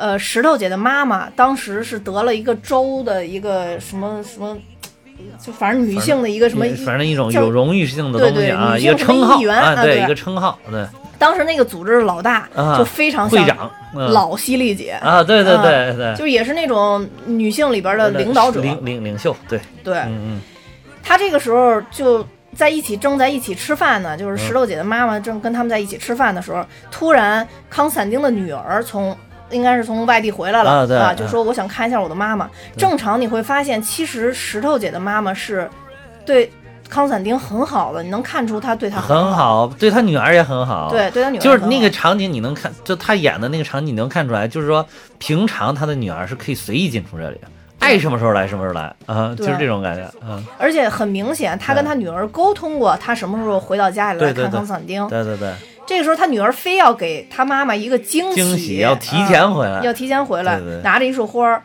[0.00, 4.56] 呃，石头姐的妈妈当时是得了一个州的一个什么什么，
[5.40, 10.86] 就反正女性的一个什么反正一种叫有荣誉性的对对东西啊，女性什么一个称号啊，对，一个称号，对，
[11.18, 18.60] 当时那个组织的老大啊就非常像会长嗯老犀利姐，啊，对对对对，就也是那种女性里边的领导者。
[18.60, 20.40] 领领领袖，对，对，嗯
[21.02, 29.16] 她这个时候就在一起正在一起吃饭呢，就是石头姐的妈妈正跟他们在一起吃饭的时候，突然康斯坦丁的女儿从。
[29.50, 32.48] 应该是从外地回来了啊对就说我想看一下我的妈妈。
[32.76, 35.68] 正常你会发现，其实石头姐的妈妈是
[36.26, 36.50] 对
[36.88, 44.86] 康斯坦丁很好的，你能看出她对他嗯，很好，好，对他女儿也很好，对，对他女儿就是那个场景，你能看，就他演的那个场景，你能看出来，就是说
[45.18, 47.38] 平常他的女儿是可以随意进出这里，
[47.78, 49.46] 爱什么时候来什么时候来啊，对。
[49.46, 55.06] 就是这种感觉，嗯，而且很明显，他跟他女儿沟通过，他什么时候回到家里来看康斯坦丁。
[55.08, 55.52] 对对对，
[55.88, 61.62] 这个时候，他女儿非要给他妈妈一个惊惊喜要提前回来嗯要提前回来，对对拿着一束花儿。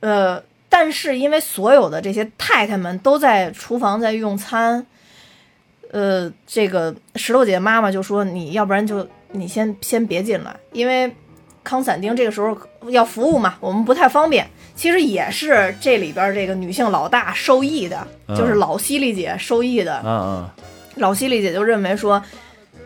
[0.00, 4.86] 呃，但是因为所有的这些太太们都在厨房在用餐，
[5.90, 11.14] 呃，这个石头姐妈妈就说：“你要不然就你先先别进来，因为
[11.62, 12.56] 康斯坦丁这个时候
[12.88, 20.00] 要服务嘛，我们不太方便。”其实也是这里边这个女性老大受益的，嗯就是老犀利姐受益的。
[20.02, 20.50] 嗯嗯
[20.96, 22.22] 老犀利姐就认为说，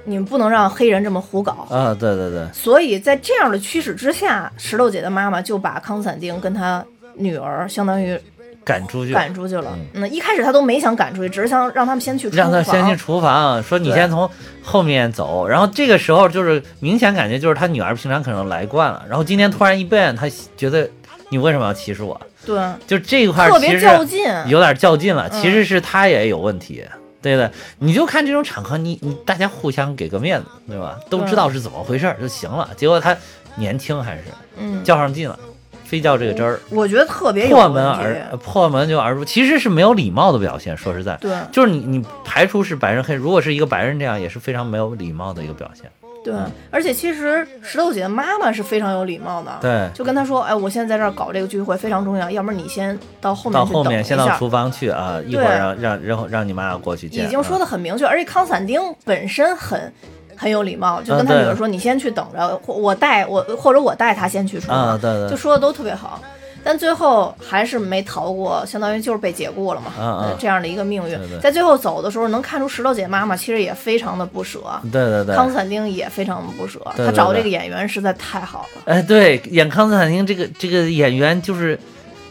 [0.04, 1.66] 你们不能让黑人这么胡搞。
[1.70, 6.84] 啊，对对对，所以在这样的驱使之下，石头姐的妈妈就把康斯坦丁跟他
[7.14, 8.18] 女儿相当于
[8.64, 9.78] 赶出去，赶出去了。
[9.92, 14.28] 嗯，一开始他都没想赶出去，只是想让他们先去厨让他先去厨房，说你先从
[14.62, 15.46] 后面走。
[15.46, 20.26] 然后这个时候就是明显感觉就是他女儿平常可能来惯了，然后今天突然一变，他
[20.56, 20.88] 觉得
[21.28, 22.20] 你为什么要歧视我？
[22.46, 24.22] 对，就这一块特别较劲。
[24.46, 26.84] 有点较劲了，嗯其实是他也有问题。
[27.24, 31.00] 对的，你就看这种场合，你你大家互相给个面子，对吧？
[31.08, 32.68] 都知道是怎么回事儿就行了。
[32.76, 33.16] 结果他
[33.56, 34.24] 年轻还是
[34.58, 35.38] 嗯，较上劲了，
[35.84, 40.76] 非较这个真儿，我觉得特别有破门而破门就而入，其实是没有礼貌的表现。
[40.76, 45.90] 说实在，对就是你你排除是白人黑，如果是一个白人这样，也是非常没有礼貌的一个表现。
[46.24, 46.34] 对，
[46.70, 49.52] 而且其实石头姐的妈妈是非常有礼貌的。
[49.60, 57.26] 对，就跟她说，哎，我现在在这儿搞这个聚会非常重要，要不然你先到后面到去等一后面先到下厨房去啊，一会儿让让让让你妈过去见。
[57.26, 59.92] 已经说啊的很明确，而且康斯坦丁本身很
[60.36, 64.76] 很有礼貌，就跟他女儿说：“你先去等着，或我带我或者我带他先去厨房。
[64.76, 66.20] 啊，对对，就说的都特别好。
[66.64, 70.18] 但最后还是没逃过，相当于就是被解雇了嘛，嗯嗯。
[70.30, 71.16] 呃这样的一个命运。
[71.18, 71.38] 对对。
[71.38, 74.60] 在最后走的时候，能看出石头姐妈妈其实也非常的不舍，
[74.90, 76.80] 对对对，康斯坦丁也非常的不舍。
[76.96, 81.78] 他找这个演员实在太好了，哎，对，演康斯坦丁这个这个演员，就是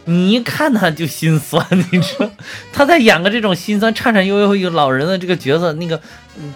[0.06, 2.30] 你一看他就心酸，你知道，
[2.72, 5.98] 他在演个这种心酸、颤颤悠悠一个老人的这个角色，那个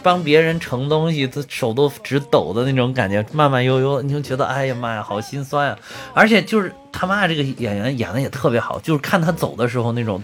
[0.02, 5.78] 帮别人盛东西，他手都直抖的那种感觉，慢慢悠悠，你就觉得哎呀妈呀，好心酸啊！
[6.12, 10.22] 而且就是他妈这个演员演的也特别好，就是看他走的时候那种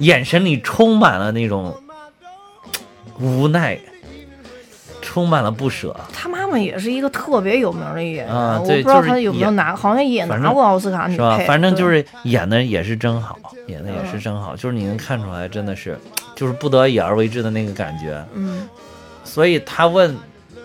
[0.00, 1.74] 眼神里充满了那种
[3.18, 3.78] 无奈，
[5.10, 5.92] 充满了不舍。
[6.12, 11.36] 他妈妈也是一个特别有名的演员，啊我不知道对就是他有没有演拿，好像也拿过奥斯卡女是吧？
[11.48, 13.36] 反正就是演的也是真好，
[13.66, 15.98] 演的也是真好，就是你能看出来，真的是
[16.36, 18.24] 就是不得已而为之的那个感觉。
[18.34, 18.68] 嗯
[19.24, 20.16] 所以他问，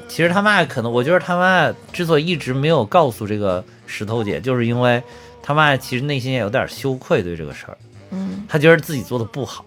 [0.07, 5.01] 其实他妈可能，我觉得他妈之所以一直没有告诉这个石头姐，就是因为
[5.41, 7.77] 他妈其实内心也有点羞愧对这个事儿，
[8.11, 9.65] 嗯，他觉得自己做的不好，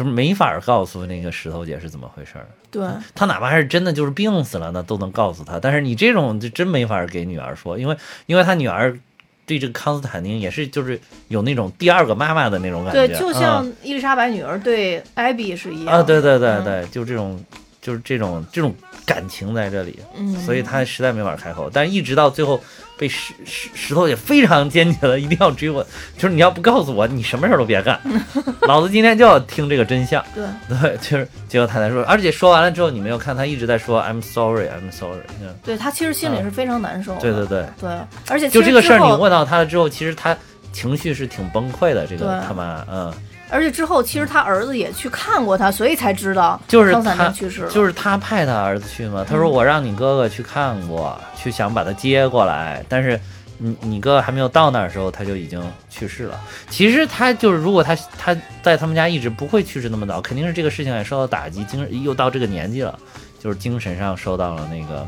[0.00, 2.46] 就是没法告诉那个石头姐是怎么回事儿。
[2.70, 2.82] 对。
[3.14, 5.60] 他哪怕是真的就是病死了那，都能告诉他。
[5.60, 7.94] 但是你这种就真没法给女儿说，因为
[8.24, 8.98] 因为他女儿
[9.44, 10.98] 对这个康斯坦丁也是就是
[11.28, 17.38] 有那种第二个妈妈的那种感觉，对，就嗯像伊丽莎白女儿对艾比是一样啊，对对对嗯对，就这种
[17.82, 18.74] 就是这种这种
[19.10, 21.68] 感情在这里，嗯，所以他实在没法开口。
[21.72, 22.62] 但是一直到最后
[22.96, 25.84] 被石石石头也非常坚决的一定要追问，
[26.16, 27.98] 就是你要不告诉我，你什么事儿都别干，
[28.68, 30.24] 老子今天就要听这个真相。
[30.32, 37.20] 对对，就是结果他才说，而且说完了之后，你没有看他一直在说 I'm sorry, I'm sorry，嗯对，他其实心里是非常难受的。
[37.20, 37.90] 对对对，对，
[38.28, 40.36] 而且就这个事儿，你问到他了之后，其实他
[40.72, 42.06] 情绪是挺崩溃的。
[42.06, 43.12] 这个他妈，嗯，
[43.50, 47.70] 而且之后其实他儿子也去看过他，所以才知道就是他去世了。
[47.70, 49.24] 就是他派他儿子去嘛。
[49.28, 53.20] 他说嗯我让你哥哥去看过，去想把他接过来，但是
[53.58, 56.40] 你你哥哥还没有到那儿的时候，他就已经去世了。
[56.70, 62.98] 其实他就是，如果他他在他们家一直不会去世那么早，肯定是这个事情也受到打击，精又到这个年纪了，
[63.38, 65.06] 就是精神上受到了那个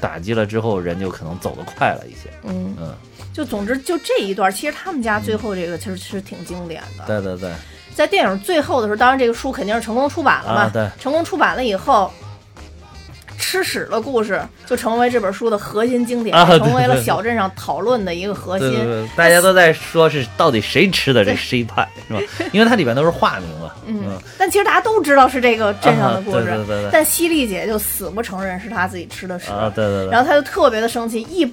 [0.00, 2.30] 打击了之后，人就可能走得快了一些。
[2.44, 2.94] 嗯，嗯，
[3.32, 7.04] 就总之就这一段，其实他们家最后这个其实是挺经典的。
[7.06, 7.52] 对对对，
[7.94, 10.60] 在电影最后的时候，当然这个书肯定是成功出版了嘛。
[10.62, 12.12] 啊对成功出版了以后，
[13.48, 18.68] 吃屎的故事就成为这本书的核心经典，啊成为了小镇上讨论的一个核心。
[18.68, 22.20] 对对对，大家都在说是到底谁吃的这谁派是吧？
[22.52, 23.72] 因为它里边都是化名嘛。
[23.86, 30.10] 嗯，但其实大家都知道是这个镇上的故事，啊对对对对但犀利姐就死不承认是她自己吃的屎，啊，对对对。
[30.10, 31.50] 然后她就特别的生气，一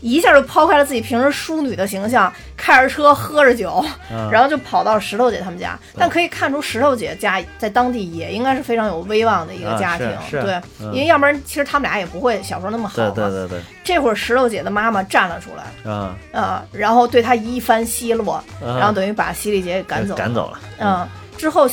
[0.00, 5.78] 一下就抛开了自己平时淑女的形象，开着车喝着酒，嗯然后就跑到石头姐他们家。
[5.96, 13.14] 但可以看出，石头姐家在当地也应该是非常有威望的一个啊家庭，对，嗯因为要不然其实他们俩也不会小时候那么好对嘛。
[13.14, 20.18] 对对对，这会儿石头姐的妈妈站了出来，啊，啊、然后对她一番奚落，啊然后等于把犀利姐给赶走了。
[20.18, 20.60] 赶走了。
[20.78, 21.68] 嗯，之后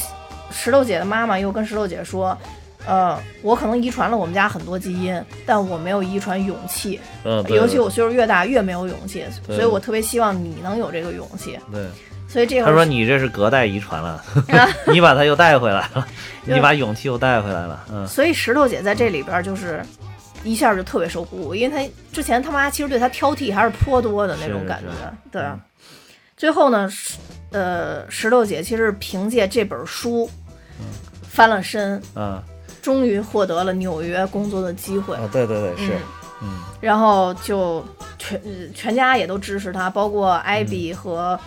[0.52, 2.38] 石头姐的妈妈又跟石头姐说，
[2.88, 11.60] 呃，我可能遗传了我们家很多基因，但我没有遗传勇气，嗯，对尤其我岁数越大越没有勇气，所以我特别希望你能有这个勇气。
[11.72, 11.88] 对，
[12.28, 14.24] 所以这会儿他说你这是隔代遗传了，
[14.92, 16.08] 你把他又带回来了，
[16.46, 17.84] 你把勇气又带回来了。
[17.92, 19.84] 嗯，所以石头姐在这里边就是
[20.44, 25.12] 一下就特别受鼓舞，因为她之前他妈其实对她挑剔还是颇多的那种感觉是。
[25.32, 25.60] 对嗯，
[26.38, 27.18] 最后呢，石
[27.52, 30.30] 呃，石头姐其实凭借这本书
[30.80, 30.86] 嗯
[31.28, 32.44] 翻了身，啊
[32.86, 35.16] 终于获得了纽约工作的机会。
[35.16, 35.94] 啊，对对对，是
[36.44, 37.84] 嗯，嗯然后就
[38.20, 41.40] 全呃全家也都支持他，包括艾比和、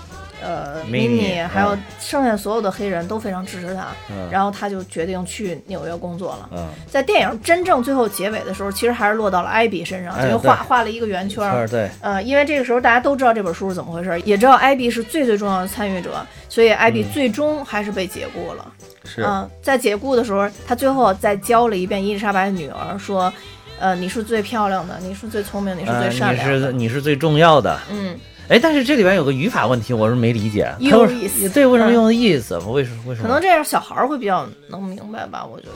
[0.42, 3.88] 呃 Minnie，还有嗯剩下所有的黑人都非常支持他。
[4.10, 6.48] 嗯然后他就决定去纽约工作了。
[6.52, 18.72] 嗯，在电影真正最后结尾的时候，其实还是落到了艾比身上，哎就画对画了一个圆圈对，呃，因为这个时候大家都知道这本书是怎么回事，也知道艾比是最最重要的参与者，所以艾比嗯最终还是被解雇了。
[19.04, 23.32] 是嗯、在解雇的时候，他最后再教了一遍伊丽莎白的女儿，说
[23.80, 26.72] ：“呃，你是最漂亮的，你是最聪明，你是呃最善你是良的。
[26.72, 27.80] 你是最重要的。
[27.90, 28.14] 嗯，
[28.48, 30.74] 哎，但是这里边有个语法问题，我是没理解。
[30.78, 32.56] 有他为意思对，为什么嗯用的意思？
[32.68, 33.28] 为什么为什么？
[33.28, 35.72] 可能这样小孩儿会比较能明白吧，我觉得。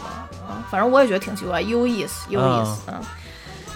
[0.46, 2.80] 啊，反正我也觉得挺奇怪，有意思，有意思。
[2.88, 2.94] 嗯，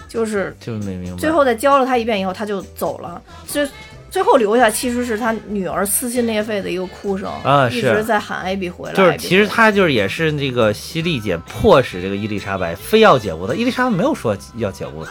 [0.09, 1.19] 就是就没明白。
[1.19, 3.21] 最后再教了他一遍以后，他就走了。
[3.47, 3.69] 最
[4.11, 8.95] 最后留下其实是他女儿撕心裂肺的一个哭声啊是一直在喊艾比回来。
[8.95, 15.11] 就是其实他就是也是那个犀利姐迫使这个伊丽莎白非要解雇他，伊丽莎白没有说要解雇他，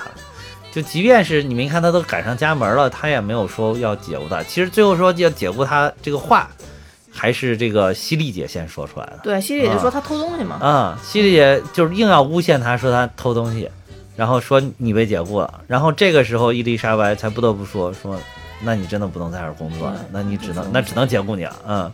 [0.75, 4.43] 就即便是你没看他都赶上家门了，他也没有说要解雇他。
[4.43, 6.49] 其实最后说要解雇他这个话，
[7.09, 10.57] 还是这个犀利姐先说出来的对，犀利姐就说他偷东西嘛。
[10.57, 10.99] 啊。
[11.01, 13.71] 犀利姐就是硬要诬陷他说他偷东西，
[14.17, 18.19] 然后说你被解雇了，然后这个时候伊丽莎白才不得不说说，
[18.61, 21.89] 那你真的不能在这儿工作了嗯，那你只能嗯那只能解雇你了，嗯。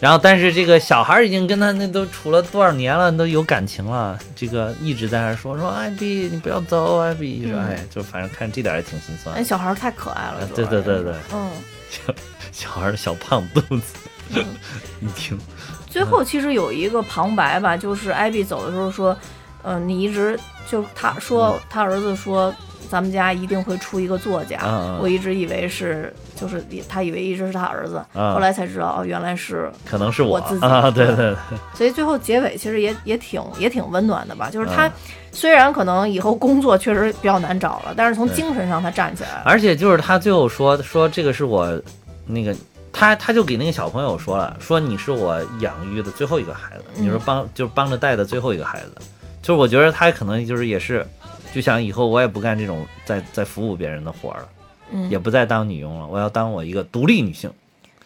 [0.00, 4.18] 然后，但是这个小孩儿已经跟他那都处了多少年了，都有感情了。
[4.34, 7.46] 这个一直在那说说艾比，你不要走，艾比。
[7.48, 9.44] 说嗯哎，就反正看这点儿也挺心酸哎，。
[9.44, 10.48] 小孩儿太可爱了。
[10.54, 11.50] 对对对对，嗯。
[12.52, 13.94] 小孩儿的小胖肚子，
[14.34, 14.44] 嗯
[15.02, 15.36] 一听，
[15.88, 19.16] 最后其实有一个旁白吧，就是艾比走的时候说，
[19.62, 20.38] 嗯、你一直
[20.68, 22.54] 就他说他儿子说
[22.90, 24.58] 咱们家一定会出一个作家，
[25.00, 28.34] 我一直以为是就是他以为一直是他儿子，嗯。
[28.34, 31.36] 后来才知道哦原来是，可能是我自己啊，对对对，
[31.72, 34.92] 所以最后结尾其实也也挺也挺温暖的吧，就是他嗯。
[35.32, 41.80] 虽然可能以后工作确实比较难找了，但是从精神上他站起来了，而且就是他最后说说这个是我
[42.26, 42.52] 那个
[42.92, 47.04] 他他就给那个小朋友说了，说你是我养育的最后一个孩子，嗯。
[47.04, 48.90] 你说帮就是帮着带的最后一个孩子，
[49.40, 51.06] 就是我觉得他可能就是也是
[51.52, 54.48] 就想以后我也不干这种在在服务别人的活儿了，
[54.92, 55.10] 嗯。
[55.10, 57.50] 也，不再当女佣了，我要当我一个独立女性，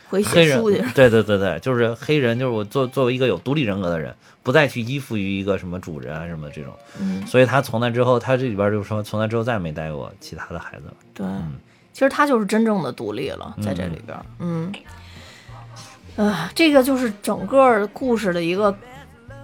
[0.08, 10.94] 回黑人写书去，对对对对，就是黑人，就是我作作为一个有独立人格的人，不再去依附于一个什么主人啊什么这种，嗯，所以他从那之后，他这里边就说从那之后再也没带过其他的孩子了。
[11.12, 11.26] 对，
[11.92, 14.72] 其实他就是真正的独立了，在这里边儿，嗯，
[16.16, 18.76] 啊、这个就是整个故事的一个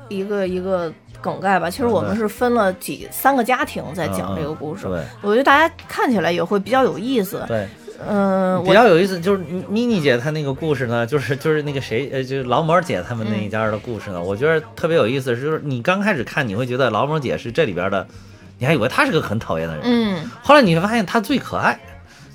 [0.09, 1.71] 一个一个梗概吧。
[1.71, 7.45] 其实我们是分了几三个家庭在讲这个故事，对我觉得大家看起来也会比较有意思。
[7.47, 7.68] 对，
[8.09, 18.07] 嗯，比较有意思，就是妮妮姐她那个故事呢，就是就是那个谁，呃，就是劳模姐他们那一家的故事呢，我觉得特别有意思，就是你刚开始看你会觉得劳模姐是这里边的，
[18.59, 21.79] 你还以为她是个很讨厌的人，嗯后来你会发现她最可爱，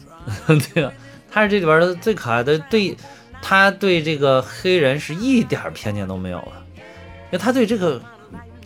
[0.48, 0.92] 对吧？
[1.32, 2.96] 她是这里边的最可爱的，对，
[3.42, 8.02] 她对这个黑人是一点偏见都没有了，因为她对这个。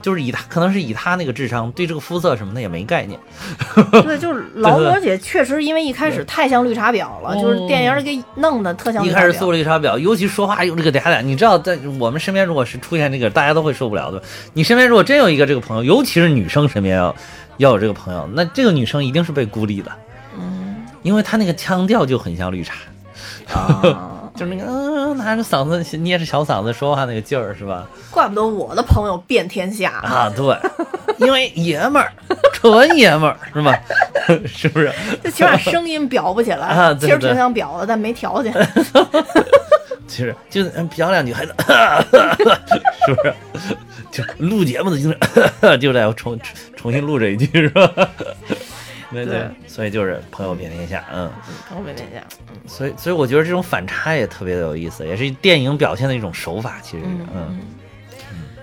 [0.02, 3.20] 就是以他可能是以他那个智商，对这个肤色什么的也没概念。
[3.92, 9.52] 对，就是 劳模姐确实因为一开始太像绿茶婊了，就是电影里给弄的特像绿茶一开始搜婊。
[9.52, 14.22] 绿茶婊，尤其说话用这个嗲嗲，你知道，在我们身边如果是出现这个，大家都会受不了的。
[14.54, 17.16] 你身边如果真有一个这个朋友，尤其是女生身边要
[17.58, 19.92] 要有这个朋友，那这个女生一定是被孤立的，
[20.38, 22.76] 嗯因为她那个腔调就很像绿茶，
[23.54, 27.86] 啊，就是那个嗯、拿着嗓子捏着小嗓子说话那个劲儿，是吧？
[28.10, 29.92] 怪不得我的朋友遍天下。
[30.02, 30.58] 啊，对，
[31.18, 32.10] 因为爷们儿，
[32.54, 33.78] 纯爷们儿是吧？
[34.48, 34.90] 是不是？
[35.22, 38.54] 就起码声音表不起来，啊对对其实挺想表的，但没条件。
[40.08, 41.54] 其实就嗯表两句还能，
[43.06, 43.34] 是不是？
[44.10, 45.14] 就录节目的精
[45.62, 46.40] 神， 就得重
[46.78, 47.92] 重新录这一句是吧？
[49.12, 49.50] 对对。
[49.68, 51.32] 所以就是朋友遍天下，嗯，
[51.68, 57.60] 朋友遍天下，嗯，所以所以我觉得这种反差也特别的有意思，也是电影表现的一种手法，其实，嗯嗯。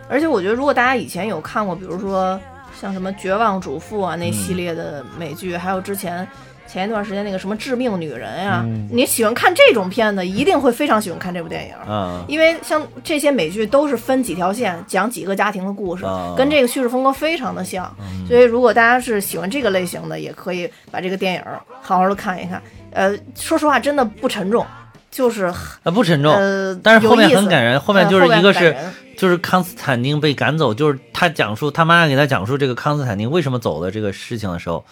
[0.08, 2.40] 而且我觉得，如果大家以前有看过，比如说
[2.80, 6.26] 像什么《绝望主妇》啊那系列的美剧，还有之前
[6.66, 8.88] 前一段时间那个什么《致命女人》呀，嗯。
[8.90, 11.74] 你喜欢看这种片子，一定会非常喜欢看这部电影。
[11.90, 16.34] 啊，因为像这些美剧都是分几条线讲几个家庭的故事，啊。
[16.36, 18.26] 跟这个叙事风格非常的像，嗯。
[18.26, 21.42] 所以如果大家是喜欢这个类型的，也可以把这个电影
[21.80, 22.62] 好好的看一看。
[22.92, 24.64] 呃，说实话，真的不沉重，
[25.10, 25.44] 就是
[25.82, 28.74] 啊不沉重，呃，但是后面很感人，后面呃就是一个是
[29.18, 34.82] 就是康斯坦丁被赶走，就是他讲述他妈妈给他讲述这个康斯坦丁为什么走的这个事情的时候，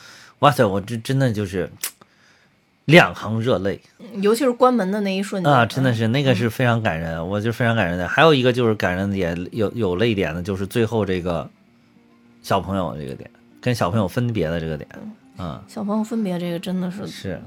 [0.45, 1.71] 哇塞，我这真的就是
[2.85, 3.81] 两行热泪
[4.21, 8.07] 尤其是关门的那一瞬间啊，真的是那嗯个是非常感人，我就非常感人的。
[8.07, 11.49] 还有一个就是感人的点，有有泪点的，就是最后这个
[12.43, 14.87] 小朋友这个点，跟小朋友分别的这个点，
[15.39, 17.43] 嗯，小朋友分别这个真的是，是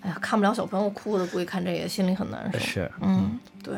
[0.00, 2.58] 哎呀，看不了小朋友哭的，估计看这个心里很难受。
[2.58, 3.74] 是，嗯，对。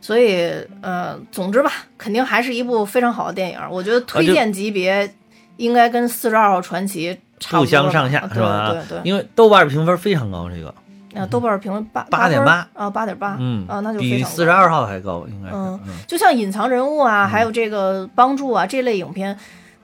[0.00, 3.58] 所以，呃，总之吧，肯定还是一部非常好的电影。
[3.70, 5.14] 我觉得推荐级别
[5.56, 7.20] 应该跟《四十二号传奇》差
[7.50, 8.70] 不相上下啊是吧？
[8.70, 8.88] 对对。
[8.88, 10.74] 对，因为豆瓣评分非常高，这个，
[11.20, 12.66] 啊，豆瓣评分八八点八。
[12.74, 15.94] 啊，八点八，嗯啊，那就非比四十二号还高，应该是，嗯嗯。
[16.06, 19.36] 就像隐藏人物啊，还有这个帮助啊这类影片，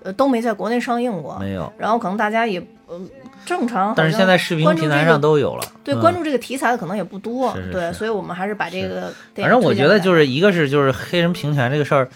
[0.02, 1.38] 呃，都没在国内上映过。
[1.38, 1.72] 没有。
[1.78, 3.00] 然后可能大家也呃
[3.46, 5.64] 正常，但是现在视频平台上都有了。
[5.84, 6.00] 对嗯。
[6.00, 12.08] 关注这个题材的可能也不多，对，所以我们还是把这个反正我觉得就是是一个是就是黑人平权这个事儿，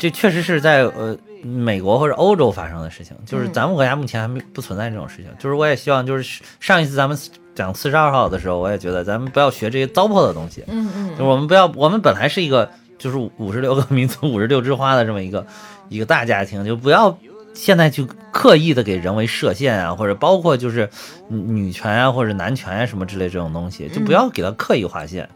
[0.00, 5.26] 这确实是在呃美国或者欧洲发生的事情，就是嗯咱们国家目前还没不存在这种事情。
[5.38, 7.16] 就是我也希望就是上一次咱们
[7.54, 15.46] 讲四十二号的时候，我也觉得咱们不要学这些糟粕的东西，嗯嗯就我们不要我们本来是一个就是五十六个民族五十六枝花的这么一个
[15.88, 17.16] 一个大家庭，就不要。
[17.52, 20.88] 现在去刻意的给人为设限啊，或者包括就是
[21.26, 25.28] 女权啊，或者男权啊什么之类这种东西，就不要给他刻意划线。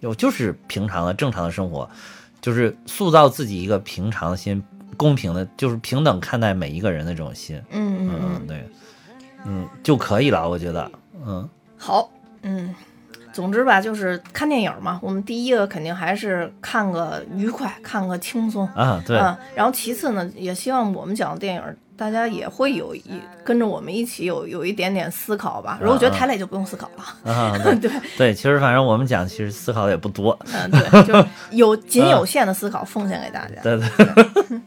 [0.00, 1.88] 有就是平常的正常的生活，
[2.40, 4.62] 就是塑造自己一个平常心，
[4.96, 7.60] 公平的，就是平等看待每一个人的这种心。
[7.70, 8.68] 嗯嗯嗯嗯，对，
[9.44, 10.90] 嗯就可以了，我觉得，
[11.26, 12.10] 嗯好，
[12.42, 12.74] 嗯。
[13.30, 14.98] 总之吧，就是看电影嘛。
[15.00, 19.38] 我们第一个肯定还是看个愉快，看个轻松啊，对，啊。
[19.54, 21.62] 然后其次呢，也希望我们讲的电影，
[21.98, 23.02] 大家也会有一
[23.44, 25.78] 跟着我们一起有有一点点思考吧。
[25.82, 27.32] 如果觉得太累，就不用思考了。
[27.32, 33.60] 啊， 对对，对，其实反正我们讲，其实思考的也不多，嗯，对，就是有 仅有限的思考奉献给大家。
[33.62, 34.60] 对对，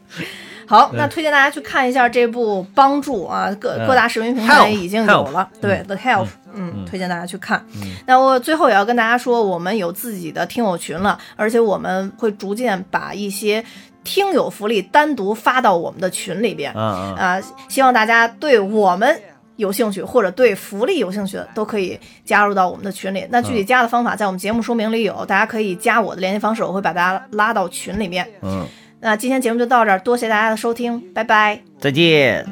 [0.66, 5.48] 好，那推荐大家去看一下这部《帮助》啊，各嗯各大视频平台已经有了。
[5.54, 7.94] Help，对，《The Help》，嗯嗯，推荐大家去看嗯。
[8.06, 13.62] 那我最后也要跟大家说，我们有自己的听友群了，而且我们会逐渐把一些
[14.04, 16.72] 听友福利单独发到我们的群里边。
[16.72, 19.20] 啊希望大家对我们
[19.56, 23.26] 有兴趣或者对福利有兴趣的，都可以加入到我们的群里。
[23.30, 28.26] 那具体加的方法在我们节目说明里有，大家可以加我的联系方式，我会把大家拉到群里面。
[28.40, 28.66] 嗯，
[29.00, 31.60] 那今天节目就到这儿，多谢大家的收听，拜拜。
[31.78, 32.46] 再见。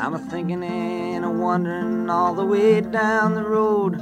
[0.00, 3.98] I'm a thinking and a wondering all the way down the road.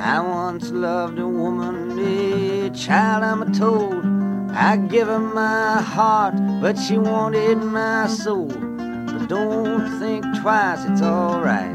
[0.00, 4.17] I once loved a woman, a child I'm a told.
[4.50, 8.46] I give her my heart, but she wanted my soul.
[8.48, 11.74] But don't think twice, it's alright.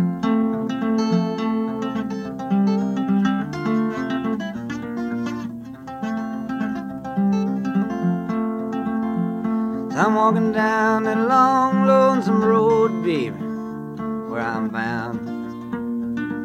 [9.95, 13.35] I'm walking down that long, lonesome road, baby.
[14.29, 15.19] Where I'm bound,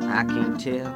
[0.04, 0.94] I can't tell.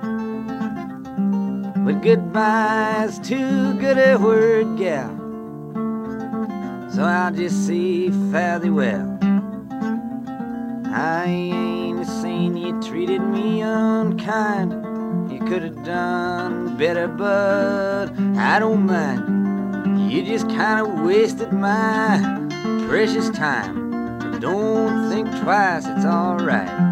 [1.84, 5.21] But goodbye's too good a word, gal.
[6.94, 9.18] So I'll just say fare thee well.
[10.92, 14.72] I ain't saying you treated me unkind.
[15.32, 20.12] You could have done better, but I don't mind.
[20.12, 22.20] You just kind of wasted my
[22.86, 24.38] precious time.
[24.40, 26.91] Don't think twice, it's alright.